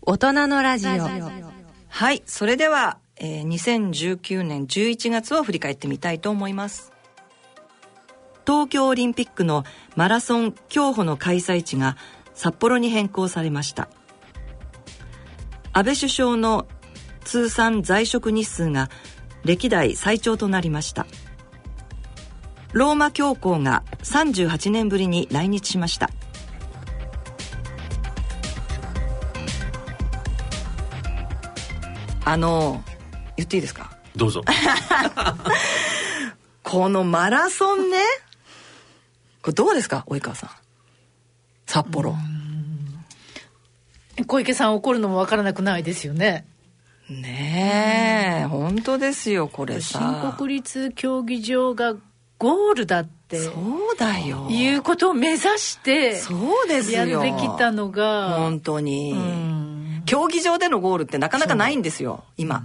[0.02, 0.92] 大人のラジオ。
[1.88, 6.92] はいそれでは、えー、2019年11月を振り返ってみたいと思います。
[8.46, 9.64] 東京オリンピックの
[9.96, 11.98] マラソン競歩の開催地が
[12.36, 13.90] 札幌に変更されました。
[15.74, 16.68] 安倍首相の
[17.24, 18.90] 通算在職日数が
[19.44, 21.06] 歴代最長となりました。
[22.74, 26.10] ローマ教皇が38年ぶりに来日しました。
[32.28, 32.84] あの
[33.38, 33.92] 言っていいですか？
[34.16, 34.42] どうぞ。
[36.64, 37.98] このマラソンね。
[39.42, 40.04] これどうですか？
[40.08, 40.50] 及川さん
[41.66, 42.16] 札幌。
[44.28, 46.46] 小池さん怒るのも分からなくないですよね。
[47.10, 50.24] ねえ、本当ですよこれさ。
[50.24, 51.96] 新国立競技場が
[52.40, 53.40] ゴールだって。
[53.40, 54.48] そうだよ。
[54.50, 57.06] いうことを目指してそうですよ。
[57.06, 58.38] やってきたのが。
[58.38, 62.64] 本当に、うん、競技場でのゴールってなかなかないんですよ今、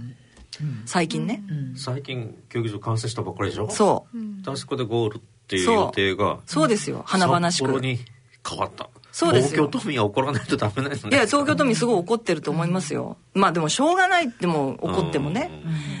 [0.59, 3.69] うん、最近ね、うん、最近競技場完成したばっかりでしょ？
[3.69, 4.49] そう。
[4.49, 5.71] あそこでゴールっていう。
[5.71, 6.39] 予定が。
[6.45, 7.03] そうですよ。
[7.05, 7.67] 華々しく。
[7.67, 7.99] 札幌に
[8.47, 8.89] 変わった。
[9.11, 15.51] そうです東京都民は怒らないとダメないいや東京都民すごい怒ってると思いますよ、まあでもしょうがないっても怒ってもね、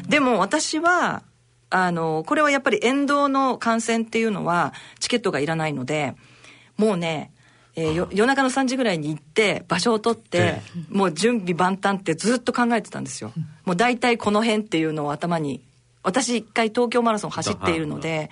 [0.07, 1.23] でも私は
[1.69, 6.15] あのこれはやっぱり沿道の観戦っていうのはチケットがいらないので
[6.77, 7.31] もうね
[7.75, 13.31] えー、夜中の3時ぐらいに行って場所を取ってもう準備万端ってずっと考えてたんですよ。
[13.63, 15.63] もう大体この辺っていうのを頭に
[16.03, 18.29] 私一回東京マラソン走っているので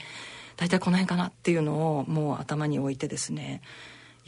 [0.57, 3.61] 大体この辺かなっていうのをもう頭に置いてですね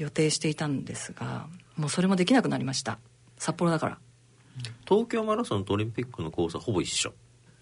[0.01, 2.99] 予定していたんですがもうそれもできなくなりました。
[3.37, 3.97] 札幌だから。
[4.87, 7.13] 東京マラソンとオリンピックのコースはほぼ一緒。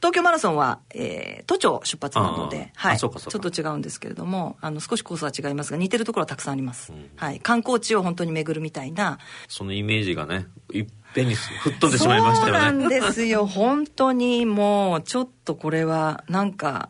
[0.02, 9.20] 東京マラソンは、えー、都庁出発なので、はい、ちょっと違うんですけれどもあの少しコースは違いますが似てるところはたくさんあります、うん、はい、観光地を本当に巡るみたいな。
[9.50, 12.60] そのイメージがねいっぺんに吹っ飛んでしまいましたよね。
[12.60, 13.46] そうなんですよ。
[13.46, 16.90] 本当にもうちょっとこれはなんか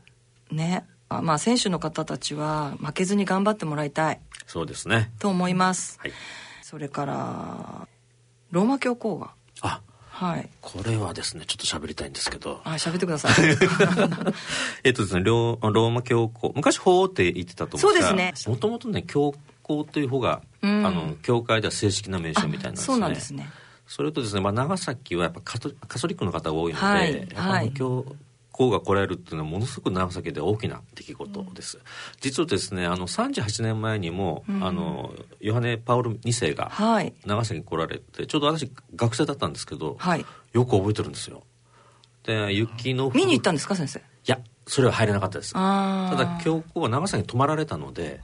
[0.52, 4.20] ねまあ選手の方たちは負けずに頑張ってもらいたい。
[4.46, 5.12] そうですね。
[5.20, 6.12] と思います、はい、
[6.62, 7.88] それから
[8.52, 9.32] ローマ教皇が。
[9.62, 10.50] あはい。
[10.60, 12.62] これはですねちょっと喋りたいんですけど。
[12.64, 13.34] あ喋ってください。
[14.84, 18.54] えっとですねローマ教皇昔法って言ってたと思うんですがそうですね。
[18.54, 19.34] もともとね教
[19.64, 22.86] 皇という方が、うん、あの教会では正式な名称みたいなんですね。
[22.86, 23.50] そうなんですね。
[23.88, 28.06] それとですね、まあ、長崎はやっぱカトカソリックの方が多いので、はい、やっぱ教
[28.60, 31.84] 皇が来られるっていうのはものすごく長崎で大きな出来事です、うん、
[32.20, 36.70] 実はですねあの38年前にも、うん、あのヨハネ・パウル2世が
[37.26, 41.44] 長崎に来られて、ちょうど私学生だったんですけど、はい、よく覚えてるんですよ。
[42.24, 44.00] で雪の見に行ったんですか先生？
[44.00, 45.54] いやそれは入れなかったです。
[45.54, 45.60] た
[46.16, 48.20] だ教皇は長崎に泊まられたので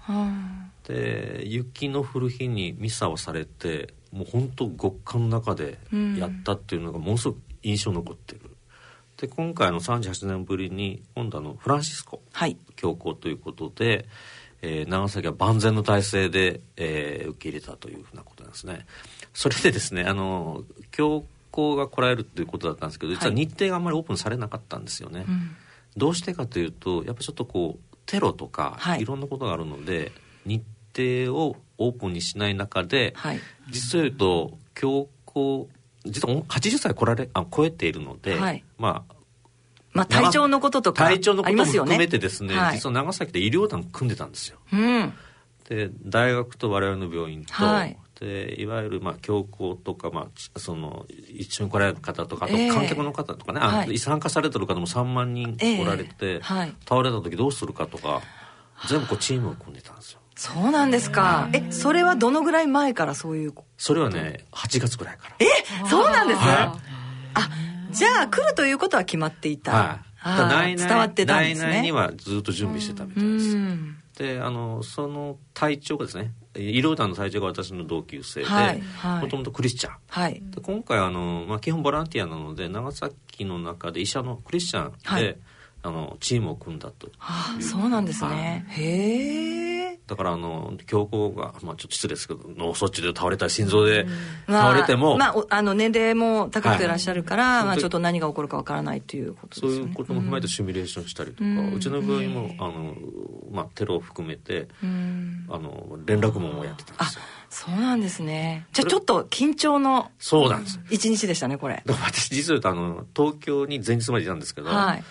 [0.84, 5.80] で雪の降る日にミサをされてもう本当極寒の中で
[6.20, 8.45] やったっていうのがものすごく印象に残ってる、
[9.18, 12.22] で今回の38年ぶりに今度あのフランシスコ
[12.76, 14.06] 教皇ということで、はい、
[14.62, 18.86] えー、長崎は万全の体制で、えー、受け入れたというふうなことなんですね。
[19.34, 25.56] それでですねあの教皇が来られるということだったんですけど実は日程があんまりオープンされなかったんですよね、はいうん。
[25.96, 30.12] どうしてかというとやっぱちょっとこうテロとか、はい、いろんなことがあるので
[30.46, 30.62] 日
[30.96, 33.40] 程をオープンにしない中で、はい、
[33.70, 35.70] 実を言うと教皇
[36.06, 39.16] 実は80歳来られあ超えているので、はい、まあ
[39.96, 44.58] まあ、体調のこととか体調のことも含めてですね、はい、実は長崎で医療団組んでたんですよ。
[44.74, 45.14] うん、
[45.70, 58.22] で大学と我々の病院と、はい、でいわゆるまあ教皇とか、まあ、その一緒に来られる方とかあと観客の方とかね、えー、はい、参加されてる方も3万人おられて、えーはい、倒れた時どうするかとか
[58.90, 60.20] 全部こうチームを組んでたんですよ。
[60.36, 61.50] そうなんですか。
[61.54, 65.36] え、それはどのぐらい前からそういうそれはね、8月ぐらいから。
[65.40, 65.46] え、
[65.90, 66.56] そうなんです、はい、
[67.36, 67.50] あ、
[67.92, 69.72] じゃあ来るということは決まっていた。
[70.18, 70.76] はい。
[70.76, 71.68] 伝わってたんですね。
[71.68, 73.58] 内々にはずっと準備してたみたいです。
[74.18, 85.38] で、あの、その隊長がですね、医療団の隊長が私の同級生でもともとクリスチャン、はい、で今回あの、まあ、基本ボランティアなので長崎の中で医者のクリスチャンで、はい、
[85.86, 94.06] あのチームを組んだとあそうなんですね、へえだからあの教皇が、まあ、ちょっと失礼ですけど脳卒中で倒れたり心臓で
[94.48, 99.76] 倒れても、まあ、まあ、あの年齢も高くてらっしゃるから、はい、まあ、ちょっと何が起こるかわからないということですね。
[99.78, 102.94] そういうことも踏まえてシミュレーションしたりとか、うん、うちの病院もあの、
[103.52, 107.22] まあ、テロを含めて、うん、あの連絡網をやってたんですよ。
[107.50, 108.68] そうなんですね。
[108.74, 111.82] じゃあちょっと緊張のそうなんです一日でしたねこれ。
[111.88, 115.04] 私実はあの東京に前日までいたんですけど、はい、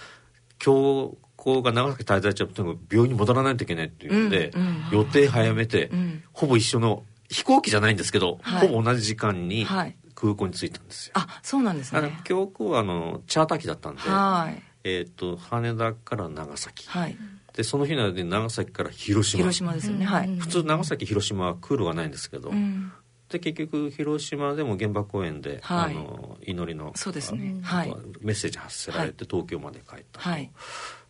[0.65, 2.49] 教皇が長崎滞在中
[2.91, 9.67] 病院に戻らないといけないっていうので、うんうん、予定早めて、うん、ほぼ一緒の飛行機じゃないんですけど、はい、ほぼ同じ時間に
[10.15, 11.12] 空港に着いたんですよ。
[11.17, 12.19] あそうなんですね。
[12.25, 16.89] 教皇はあのチャーター機だったんで、はい、えっ、ー、と羽田から長崎。
[16.89, 17.17] はい。
[17.55, 19.37] でその日の間に長崎から広島。
[19.43, 22.91] 広島ですよね、はい、普通長崎広島は空路がないんですけど、うん、
[23.35, 30.51] で結局広島でも原爆公園で、はい、あの祈りのそうですね、はい、メッセージ発せられて東京まで帰ったはい。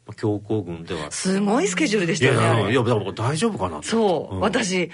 [0.06, 1.10] まあ、強行軍では。
[1.10, 2.72] すごいスケジュールでしたよね。
[2.72, 4.90] いやいや大丈夫かなそう、うん、私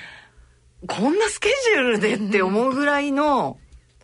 [0.87, 3.59] こんなスケジュールでって思うぐらいの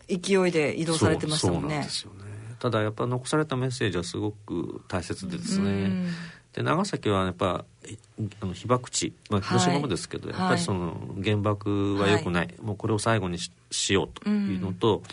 [0.07, 1.67] 勢いで移動されてましたもんね。
[1.67, 2.17] そうなんですよね。
[2.59, 6.07] ただやっぱ残されたメッセージはすごく大切でですね、
[6.57, 7.65] で長崎はやっぱ
[8.41, 13.37] あの被爆地、まあ、広島もですけど、はい、やっぱりその原爆はよくない、はい、もうこれを最後に
[13.69, 15.03] しようというのと、うん、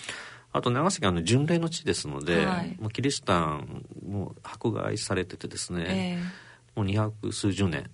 [0.55, 7.91] あと長崎はあの巡礼の地ですので、はい、もうキリシタンも迫害されててですね、えー、もう二百数十年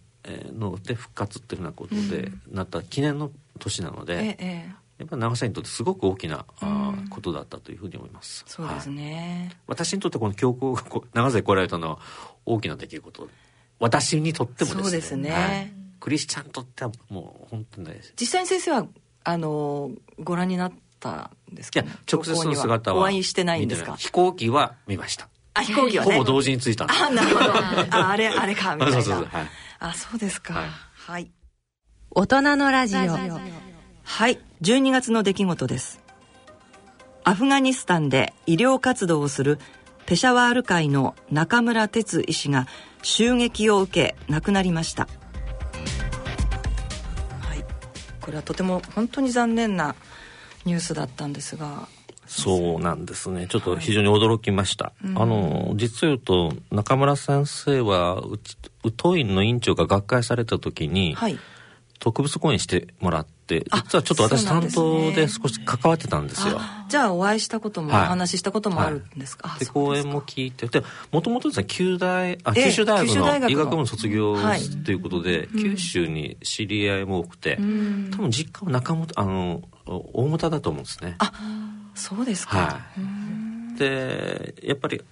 [0.57, 8.45] ので復活っていうふうなことでなった記念の年なので、えー、やっぱり長崎にとってすごく大きな、うん、ことだったというふうに思います。
[8.47, 9.47] そうですね。
[9.49, 10.83] はい、私にとってこの教皇が
[11.15, 11.99] 長崎来られたのは
[12.47, 13.29] 大きな出来事。
[13.79, 14.83] 私にとってもですね。
[14.83, 15.31] そうですね。
[15.31, 18.87] はい、クリスチャンにとってはもう本当に実際に先生は
[19.25, 23.97] あのご覧になったんですか、ね、いや直接の姿はお会いしてないんですか？
[23.97, 25.29] 飛行機は見ました。
[25.55, 27.53] あ飛行機は、ね、ほぼ同時に着いたあなるほど。
[27.53, 28.95] ああれあれかみたいな。
[28.95, 29.47] そうそうそうはい。
[29.79, 30.55] あそうですか。
[30.55, 30.69] はい。
[30.95, 31.31] はい、
[32.11, 33.01] 大人のラジオ。
[34.03, 36.01] はい12月の出来事です
[37.25, 39.59] アフガニスタンで医療活動をする
[40.11, 42.67] ペシャワール会の中村哲医師が
[43.01, 45.07] 襲撃を受け亡くなりました。
[47.39, 47.65] はい。
[48.21, 49.95] これはとても本当に残念な
[50.65, 51.87] ニュースだったんですが。
[52.27, 53.47] そうなんですね。
[53.47, 54.87] ちょっと非常に驚きました。
[54.87, 58.57] はい、あの、実を言うと、中村先生は、うち、
[58.97, 61.39] 当院の院長が学会された時に、はい、
[62.01, 66.61] 特別講演してもらって、実はちょっと私担当で少し関わってたんですよ。
[66.89, 70.83] じゃあお会いしたことも、はい、お話ししたこともあるんですか、で講演も聞いてで
[71.13, 74.37] もともとですね九大あ九州大学の医学部の卒業
[74.85, 77.63] ということで、九州に知り合いも多くて、多
[78.19, 81.17] 分実家は中本あの大牟田だと思うんですね。
[81.19, 81.33] あ
[81.95, 82.81] そうですか、は
[83.75, 83.79] い。
[83.79, 85.03] でやっぱり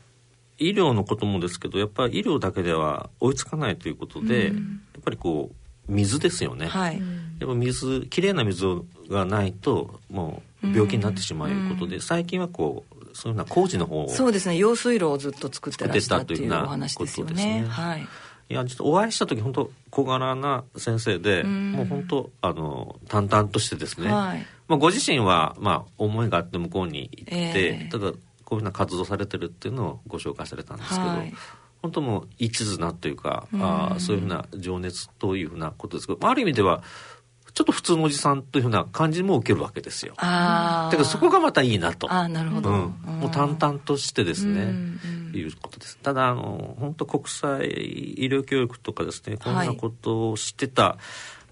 [0.59, 4.57] 医療のこともですけどやっぱり医療だけでは追いつかないということで、うん、
[4.95, 7.01] やっぱりこう水ですよね、はい、
[7.41, 8.67] やっぱ水きれいな水
[9.09, 14.57] がないともう病気になってしまうということで、うん、最近はこうそういうような工事の方をそうですね。
[14.57, 17.65] 用水路をずっと作ってらっしたというお話ですよね。
[17.69, 18.07] はい。
[18.51, 28.13] いや実はお会いした時本当小柄な先生で、うもう本当あの淡々としてですね、はい、まあ、ご自身は、まあ、思いがあって向こうに行って、えー、ただ
[28.45, 31.35] こういうふうな活動されてるっていうのをご紹介されたんですけど、はい、
[31.83, 36.83] 本当もう一途なというか、うあそういうふうな情熱というふうなことですけどある意味では
[37.55, 40.15] ちょっと普通のおじさんというふうな感じも受けるわけですよ。
[40.19, 42.13] あだからそこがまたいいなと。
[42.13, 42.77] あなるほど、うん、
[43.21, 44.75] もう淡々としてですね、
[45.33, 45.99] いうことです。
[45.99, 50.99] ただあの本当国際医療教育とかですねこんなことを知ってた、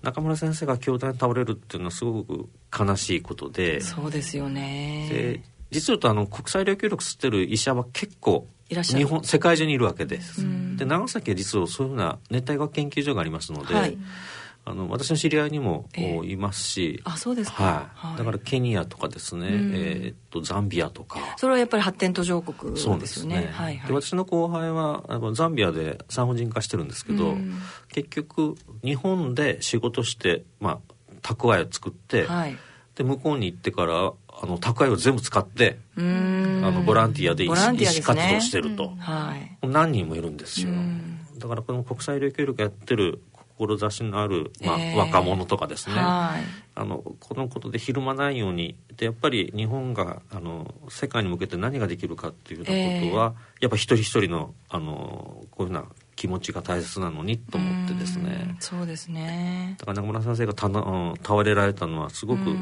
[0.02, 3.80] 中村先生が教団に倒れるっていうのはすごく悲しいことで。
[3.80, 5.08] そうですよね。
[5.10, 10.44] で実はとあの国際医療協力吸ってる医者は結構日本世界中にいるわけです。
[10.76, 13.96] で長崎は実はそういうふうな熱帯学研究所がありますので、はい、
[14.68, 17.00] あの私の知り合いにも、えー、いますし。
[17.04, 21.20] あそうですか、はい、はい、だからケニアとかですね、うん、えー、っとザンビアとか。
[21.36, 23.00] それはやっぱり発展途上国ですよね。
[23.00, 25.04] ですね、はいはい、で私の後輩は
[25.34, 27.54] ザンビアで産婦人科してるんですけど、うん、
[27.92, 30.78] 結局日本で仕事してまあ
[31.22, 32.56] 蓄えを作って、はい、
[32.96, 34.12] で向こうに行ってから
[34.42, 37.46] あの宅配を全部使ってあのボランティアで医
[37.86, 40.72] 師,、活動してると、はい、何人もいるんですよ。
[41.38, 43.22] だからこの国際医療協力やってる
[43.56, 46.40] 志のある、まあ、えー、若者とかですね、あ
[46.76, 55.86] のこのことでひるまないようにでやっぱり日本があの世界に向けて何ができるかっていうようなことは、えー、やっぱ一人一人のあのこういうふうな
[56.16, 58.56] 気持ちが大切なのにと思ってですね。
[58.58, 59.76] そうですね。
[59.78, 62.56] だから中村先生がたな倒れられたのはすごく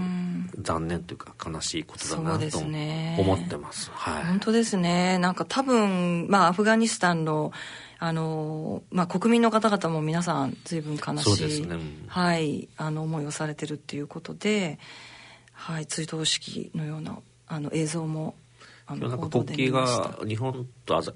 [0.61, 5.19] 残念というか悲しいことだなと思ってます、はい、本当ですね。
[5.19, 7.53] なんか多分まあアフガニスタンの
[8.05, 14.79] あのまあ、国民の方々も皆さん随分悲しい、ね、はい、あの思いをされてるっていうことで、
[15.53, 18.35] はい、追悼式のようなあの映像も
[18.87, 21.15] あのなんか国旗が日本とあざ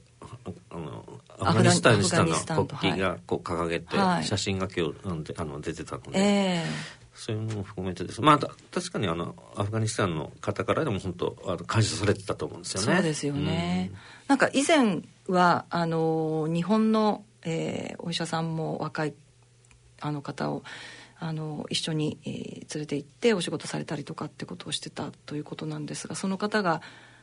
[0.71, 1.05] あの
[1.39, 4.95] アフガニスタンの国旗がこう掲げて、写真が今日
[5.37, 6.69] あの出てたので、えー、
[7.13, 8.23] そういうのも含めてです。
[8.23, 12.95] まあ確かにあのアフガニスタンの方からでも本当あの感謝されてたと思うんですよね。
[12.95, 19.15] そうですよね、うん、なんか以前はあの日本の、えー、お医者さんも若い
[20.01, 20.63] あの方を
[21.19, 26.81] あの一緒に、えー、連れて行ってお仕事されたりとかってことをしてたということなんですがその方が、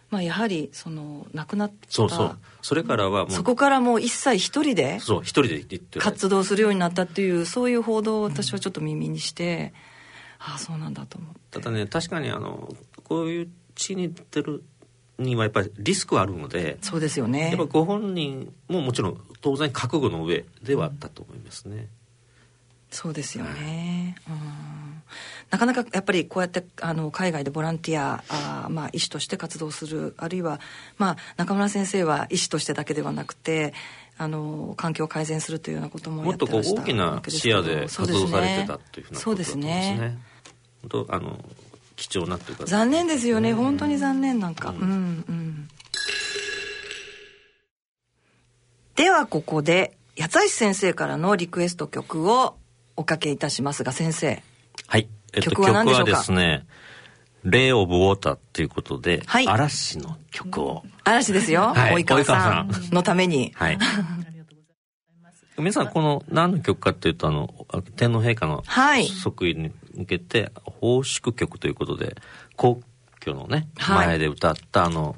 [0.10, 2.40] まあ、やはりその亡くなったそうそう。
[2.62, 9.74] それからはそこからもう一切一人でそう一人で行って活動するようになったっていうそういう報道を私はちょっと耳にして、
[10.46, 11.40] うん、ああそうなんだと思って。
[11.52, 14.64] ただね確かにあのこういう地に出てる
[15.18, 17.50] にはやっぱりリスクはあるのでそうですよね。
[17.50, 21.88] やっぱご本人ももちろん当然覚悟の上ではあったと思いますね、うん、
[22.90, 25.02] そうですよね、はい、うん。
[25.52, 30.60] なかなかやっぱりこうやってあの海外でボランティアあ、まあ、医師として活動するあるいは、
[30.98, 33.74] まあ、中村先生は医師としてだけではなくて
[34.18, 39.64] あの環境を改善するというようなことももっとこう大きな視野で活動されてたというふうなことですね。
[39.88, 40.18] そうですね。
[40.90, 41.40] 本当あの
[41.96, 42.66] 貴重なというか。
[42.66, 45.68] 残念ですよね、ん、本当に残念なんか、うん、うんうん。
[48.96, 52.56] ではここで八橋先生からのリクエスト曲を
[52.96, 54.42] おかけいたしますが先生。
[54.88, 56.12] はい、えっと、曲は何でしょうか？
[56.12, 56.66] ですね
[57.44, 60.84] 「レイ・オブ・ウォーター」ということで、はい、嵐の曲を。
[61.04, 63.52] 嵐ですよ、はい、及川さんのために。
[63.56, 63.78] はい。
[65.58, 67.48] 皆さんこの何の曲かっていうとあの
[67.96, 68.64] 天皇陛下の
[69.24, 72.16] 即位に向けて奉祝曲ということで
[72.56, 72.82] 皇
[73.22, 75.16] 居のね、前で歌ったあの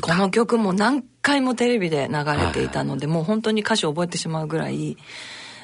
[0.00, 4.96] この曲も何回もテレビで流れていたので、もう本当に歌詞を覚えてしまうぐらい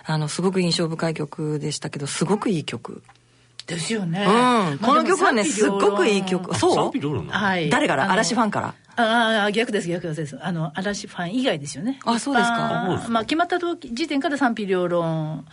[0.04, 3.02] あのすごく印象深い曲でしたけどすごくいい曲。
[3.66, 4.24] ですよね。
[4.24, 4.78] うん。
[4.78, 6.54] この曲はね、すっごくいい曲。
[6.54, 6.92] そう？
[7.28, 7.68] はい。
[7.68, 8.12] 誰から？
[8.12, 8.74] 嵐ファンから？
[8.94, 10.38] ああ、逆です、逆です。
[10.40, 11.98] あの、嵐ファン以外ですよね。
[12.04, 13.08] あ、そうですか。
[13.10, 15.46] まあ、決まった時点から賛否両論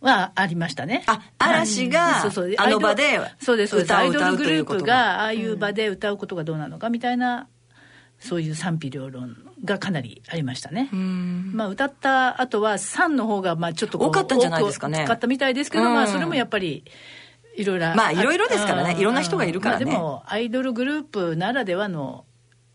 [0.00, 1.02] はありましたね。
[1.06, 3.94] あ、嵐が、そうそう、あの場でそうです、そうです。
[3.94, 7.48] アイドルグループが、ああいう場で歌うことがどうなのかみたいな、
[8.18, 10.90] そういう賛否両論がかなりありましたね。
[10.92, 15.04] まあ、歌った後は、3の方が、まあ、ちょっと多かったんじゃないですかね。
[15.04, 16.84] 多かったみたいですけど、まあ、それもやっぱり、
[17.56, 17.94] いろいろ。
[17.94, 18.96] まあ、いろいろですからね。
[18.98, 19.86] いろんな人がいるからね。
[19.86, 22.24] まあ、でも、アイドルグループならではの、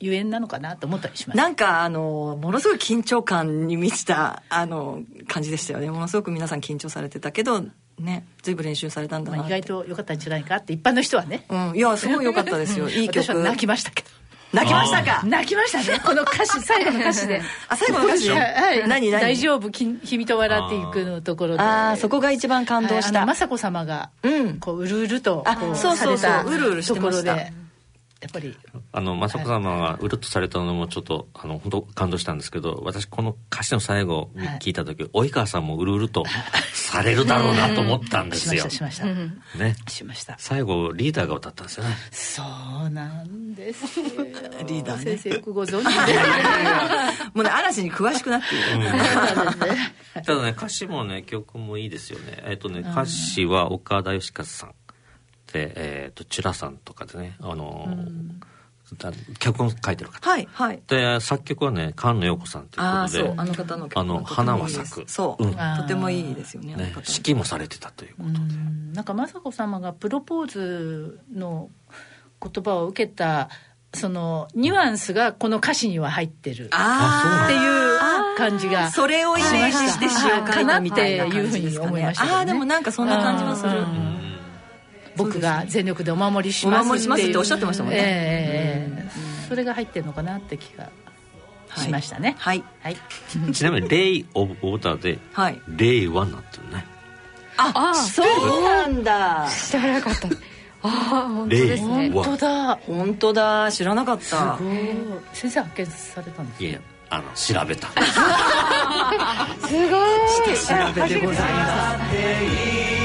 [0.05, 1.37] ゆえんなのかなと思ったりします。
[1.37, 5.89] なんかあのものすごい緊張感に満ちたあの感じでしたよね。
[5.89, 7.65] ものすごく皆さん緊張されてたけど
[7.99, 12.87] ね随分練習されたんだな、まあ、意外と良かったんじゃないかって一般の人はね、うん、いやすごい良かったですよ。
[12.89, 13.33] いい曲。
[13.33, 14.09] 泣きましたけど。
[14.53, 15.21] 泣きましたか？
[15.25, 15.99] 泣きましたね。
[15.99, 17.41] この歌詞最後の歌詞で。
[17.67, 18.87] あ最後の歌詞はい。
[18.87, 19.21] 何何？
[19.21, 21.61] 大丈夫君と笑っていくのところで。
[21.61, 24.11] ああそこが一番感動した、雅子様が
[24.61, 26.45] こううるうるとあそうそうそう。
[26.45, 27.35] うるうるしてました
[28.22, 28.57] やっぱり
[28.91, 36.24] あの雅子様がうるっとされたのもちょっとあの本当感動したんですけど私この歌詞の最後に聞いた時、はい、及川さんもうるうると
[36.74, 38.70] されるだろうなと思ったんですよ。
[38.70, 39.57] しましたしました。
[39.63, 39.76] ね。
[39.88, 40.36] しました。
[40.39, 41.95] 最後リーダーが歌ったんですよね。
[42.11, 42.41] そ
[42.86, 43.99] うなんです
[44.66, 46.13] リーダー、ね、先生よくご存知で。
[47.36, 48.86] もうね嵐に詳しくなっている。
[48.86, 52.41] うん、 ただね歌詞もね曲もいいですよね。
[52.45, 54.74] えっ、とね歌詞は岡田義和さん。
[55.55, 58.41] で、えっ、ー、と、チュラさんとかでね、あのーうん、
[59.39, 60.29] 脚本書いてる方。
[60.29, 60.81] はい、はい。
[60.85, 63.29] で、作曲はね、菅野陽子さんということで。
[63.29, 65.03] ああの方のあの、花は咲く。
[65.07, 66.75] そう、うん、とてもいいですよね。
[66.75, 68.39] ね指揮もされてたということで。
[68.39, 71.69] んなんか、雅子様がプロポーズの
[72.43, 73.47] 言葉を受けた、
[73.93, 76.67] そのニュアンスがこの歌詞には入ってるっていう
[78.37, 83.71] 感じがそれをイメージして詩を書いたみたいないうふうに思いました、ね、ああでもなんかそんな感じはする。
[85.18, 89.09] 僕が全力でお守りしますお守りしますっておっしゃってましたもんね、えー、うん、
[89.47, 90.89] それが入ってるのかなって気が
[91.78, 92.36] しましたね。
[92.39, 92.97] はい、はい、
[93.53, 96.86] ちなみに「レイ・オブ・オーダー」で「はい、令和」になってるね。
[97.57, 99.47] ああそうなんだ。
[99.49, 100.28] 知らなかった。
[100.28, 100.32] あ
[100.84, 100.89] あ
[101.30, 102.76] 本当ですね本当だ。
[102.76, 103.72] 本当だ。
[103.72, 104.59] 知らなかった。
[105.34, 107.88] 先生発見されたんですいやあの調べた。
[109.68, 110.16] すごい。
[110.55, 113.04] 調べでございます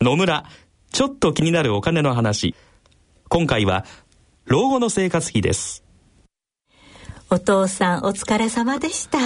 [0.00, 0.44] 野村
[0.92, 2.54] ちょっと気になるお金の話。
[3.28, 3.84] 今回は
[4.44, 5.82] 老後の生活費です。
[7.30, 9.18] お父さんお疲れ様でした。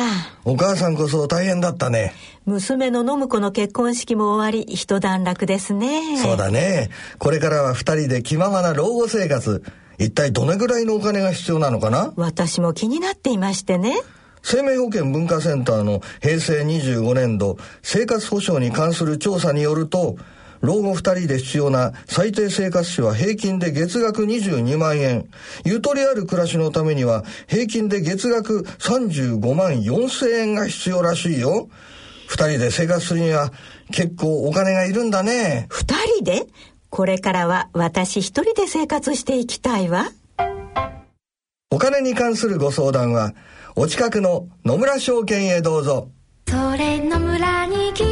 [0.46, 2.14] お母さんこそ大変だったね。
[2.46, 6.16] 娘の信子の結婚式も終わり一段落ですね。
[6.16, 6.88] そうだね。
[7.18, 9.62] これからは二人で気ままな老後生活。
[9.98, 12.14] 一体どれぐらいのお金が必要なのかな？
[12.16, 14.00] 私も気になっていましてね。
[14.40, 20.16] 生命保険文化センターの平成25年度生活保障に関する調査によると
[20.62, 25.28] 老後2人で必要な最低生活費は平均で月額22万円。
[25.64, 31.68] ゆとりある暮らしのためには平均で月額35万4千円が必要らしいよ。
[32.30, 33.52] 2人で生活するには
[33.90, 35.66] 結構お金がいるんだね。
[35.70, 35.84] 2
[36.18, 36.46] 人で？
[36.90, 40.10] これからは私一人で生活していきたいわ。
[41.70, 43.32] お金に関するご相談は
[43.74, 46.08] お近くの野村証券へどうぞ。
[46.48, 48.11] それ野村に来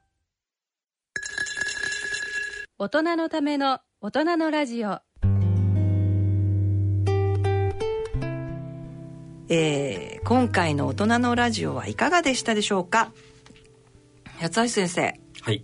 [2.77, 5.01] 大人のための大人のラジオ。
[9.49, 13.11] えー、今回の大人のラジオはいかがでしたでしょうか？
[14.39, 15.19] 八橋先生。
[15.41, 15.63] はい。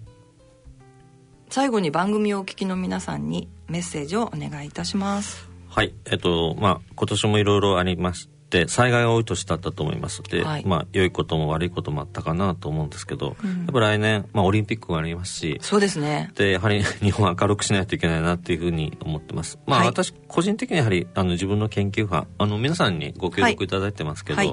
[1.49, 5.49] 最後に番組をお聞きの皆さんにメッセージをお願いいたします。
[5.69, 5.95] はい。
[6.05, 10.23] えっとまあ今年もいろいろありまして災害が多い年だったと思います。
[10.23, 10.65] で、はい。
[10.65, 13.49] まあ良いことも悪いこともあったかなと思うんですけど、うん。
[13.49, 16.31] やっぱ来年、まあ、オリンピックがありますしそうですね。
[16.35, 19.59] でやはり日本は明るくしないといけないなっていうふうに思ってます。
[19.65, 24.49] まあ、はい私個人的にやはりあの自分の研究班あの皆さんにご協力いただいてますけど、はい。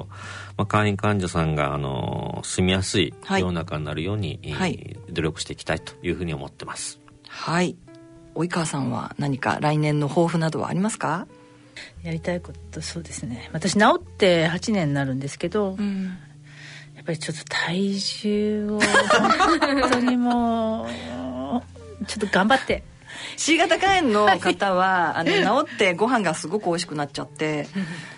[0.57, 4.97] まあ、会員患者さんがあの住みやすいはい世の中になるように、はい。
[5.09, 6.99] 努力していきたいというふうに思ってます。
[7.27, 7.77] はい。
[8.35, 11.27] 及川さんは何か来年の抱負などはありますか？
[12.03, 13.49] やりたいことそうですね。
[13.53, 16.17] 私治って8年になるんですけど、うん、
[16.95, 20.87] やっぱりちょっと体重を本当にも
[22.01, 22.83] うちょっと頑張って。
[23.37, 27.67] C 型肝炎の方は、あの治ってご飯がすごく美味しくなっちゃって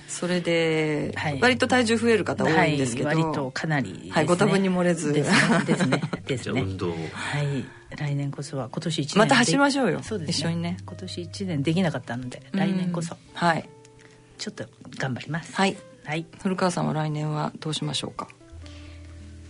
[0.08, 5.14] それで、割と体重増える方多いんですけど、はい、割とかなり、ね、はい、ご多分に漏れず。
[5.14, 6.02] ですねですね。
[6.26, 6.92] ですね運動。
[6.92, 7.66] はい。
[7.96, 10.02] 来年こそは今年1年また走りましょうよ。
[10.04, 10.78] そうです、ね、一緒にね。
[10.86, 13.16] 今年1年できなかったので来年こそ。
[13.34, 13.70] はい。
[14.38, 14.66] ちょっと
[14.98, 15.54] 頑張ります。
[15.56, 18.28] はい、はい、古川さんは来年はどうしましょうか？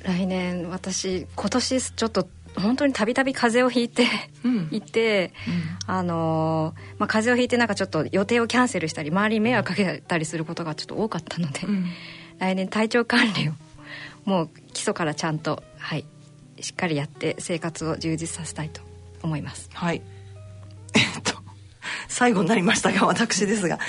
[0.03, 2.27] 来年私今年ちょっと
[2.59, 4.07] 本当にたびたび風邪をひいて、
[4.43, 5.33] うん、いて、
[5.87, 11.85] うん、あのまあ、風邪をひいてなんかちょっと予定をキャンセルしたり周りに迷惑かけたりすることがちょっと多かったので、うん、
[12.39, 13.53] 来年体調管理を
[14.25, 16.05] もう基礎からちゃんとはい
[16.59, 18.81] しっかりやって生活を充実させたいと
[19.21, 19.69] 思います。
[19.73, 20.01] はい。
[20.95, 21.37] えっと
[22.07, 23.79] 最後になりましたが私ですが。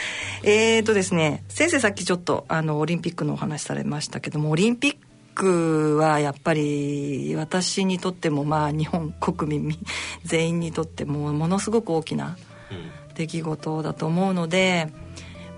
[0.43, 4.97] えっとですね先生さっきちょっとあのオリンピックのお話されましたけどもオリンピッ
[5.39, 9.79] クはやっぱり私にとってもまあ日本国民
[10.25, 12.37] 全員にとってもものすごく大きな
[13.15, 14.89] 出来事だと思うので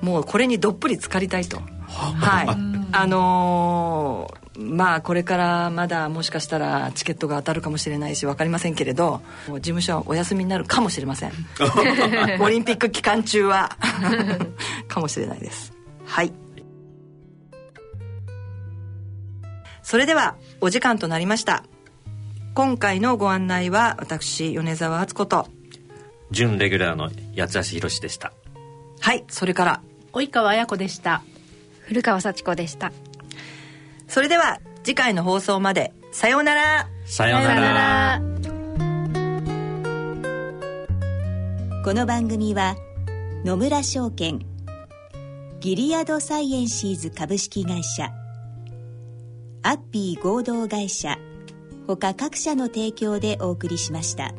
[0.03, 1.61] もうこれにどっぷり浸かりたいと。
[1.89, 2.49] はい。
[2.93, 11.33] あのー、まあこれからまだもしかしたらチケットが当たるかもしれないし分かりませんけれど事務所はお休みになるかもしれません。
[12.41, 13.76] オリンピック期間中は。
[14.89, 15.72] かもしれないです。
[16.05, 16.33] はい
[19.91, 21.64] それではお時間となりました。
[22.55, 25.49] 今回のご案内は私米沢敦子と。
[26.30, 28.32] 準レギュラーの八橋宏でした。
[29.01, 29.82] はいそれから。
[30.12, 31.22] 及川綾子でした。
[31.80, 32.93] 古川幸子でした。
[34.07, 35.93] それでは次回の放送まで。
[36.12, 36.88] さようなら。
[37.05, 38.22] さようなら。
[41.84, 42.76] この番組は
[43.45, 44.38] 野村証券
[45.59, 48.20] ギリアドサイエンシーズ株式会社
[49.62, 51.18] アッピー合同会社
[51.86, 54.32] 他各社の提供でお送りしました。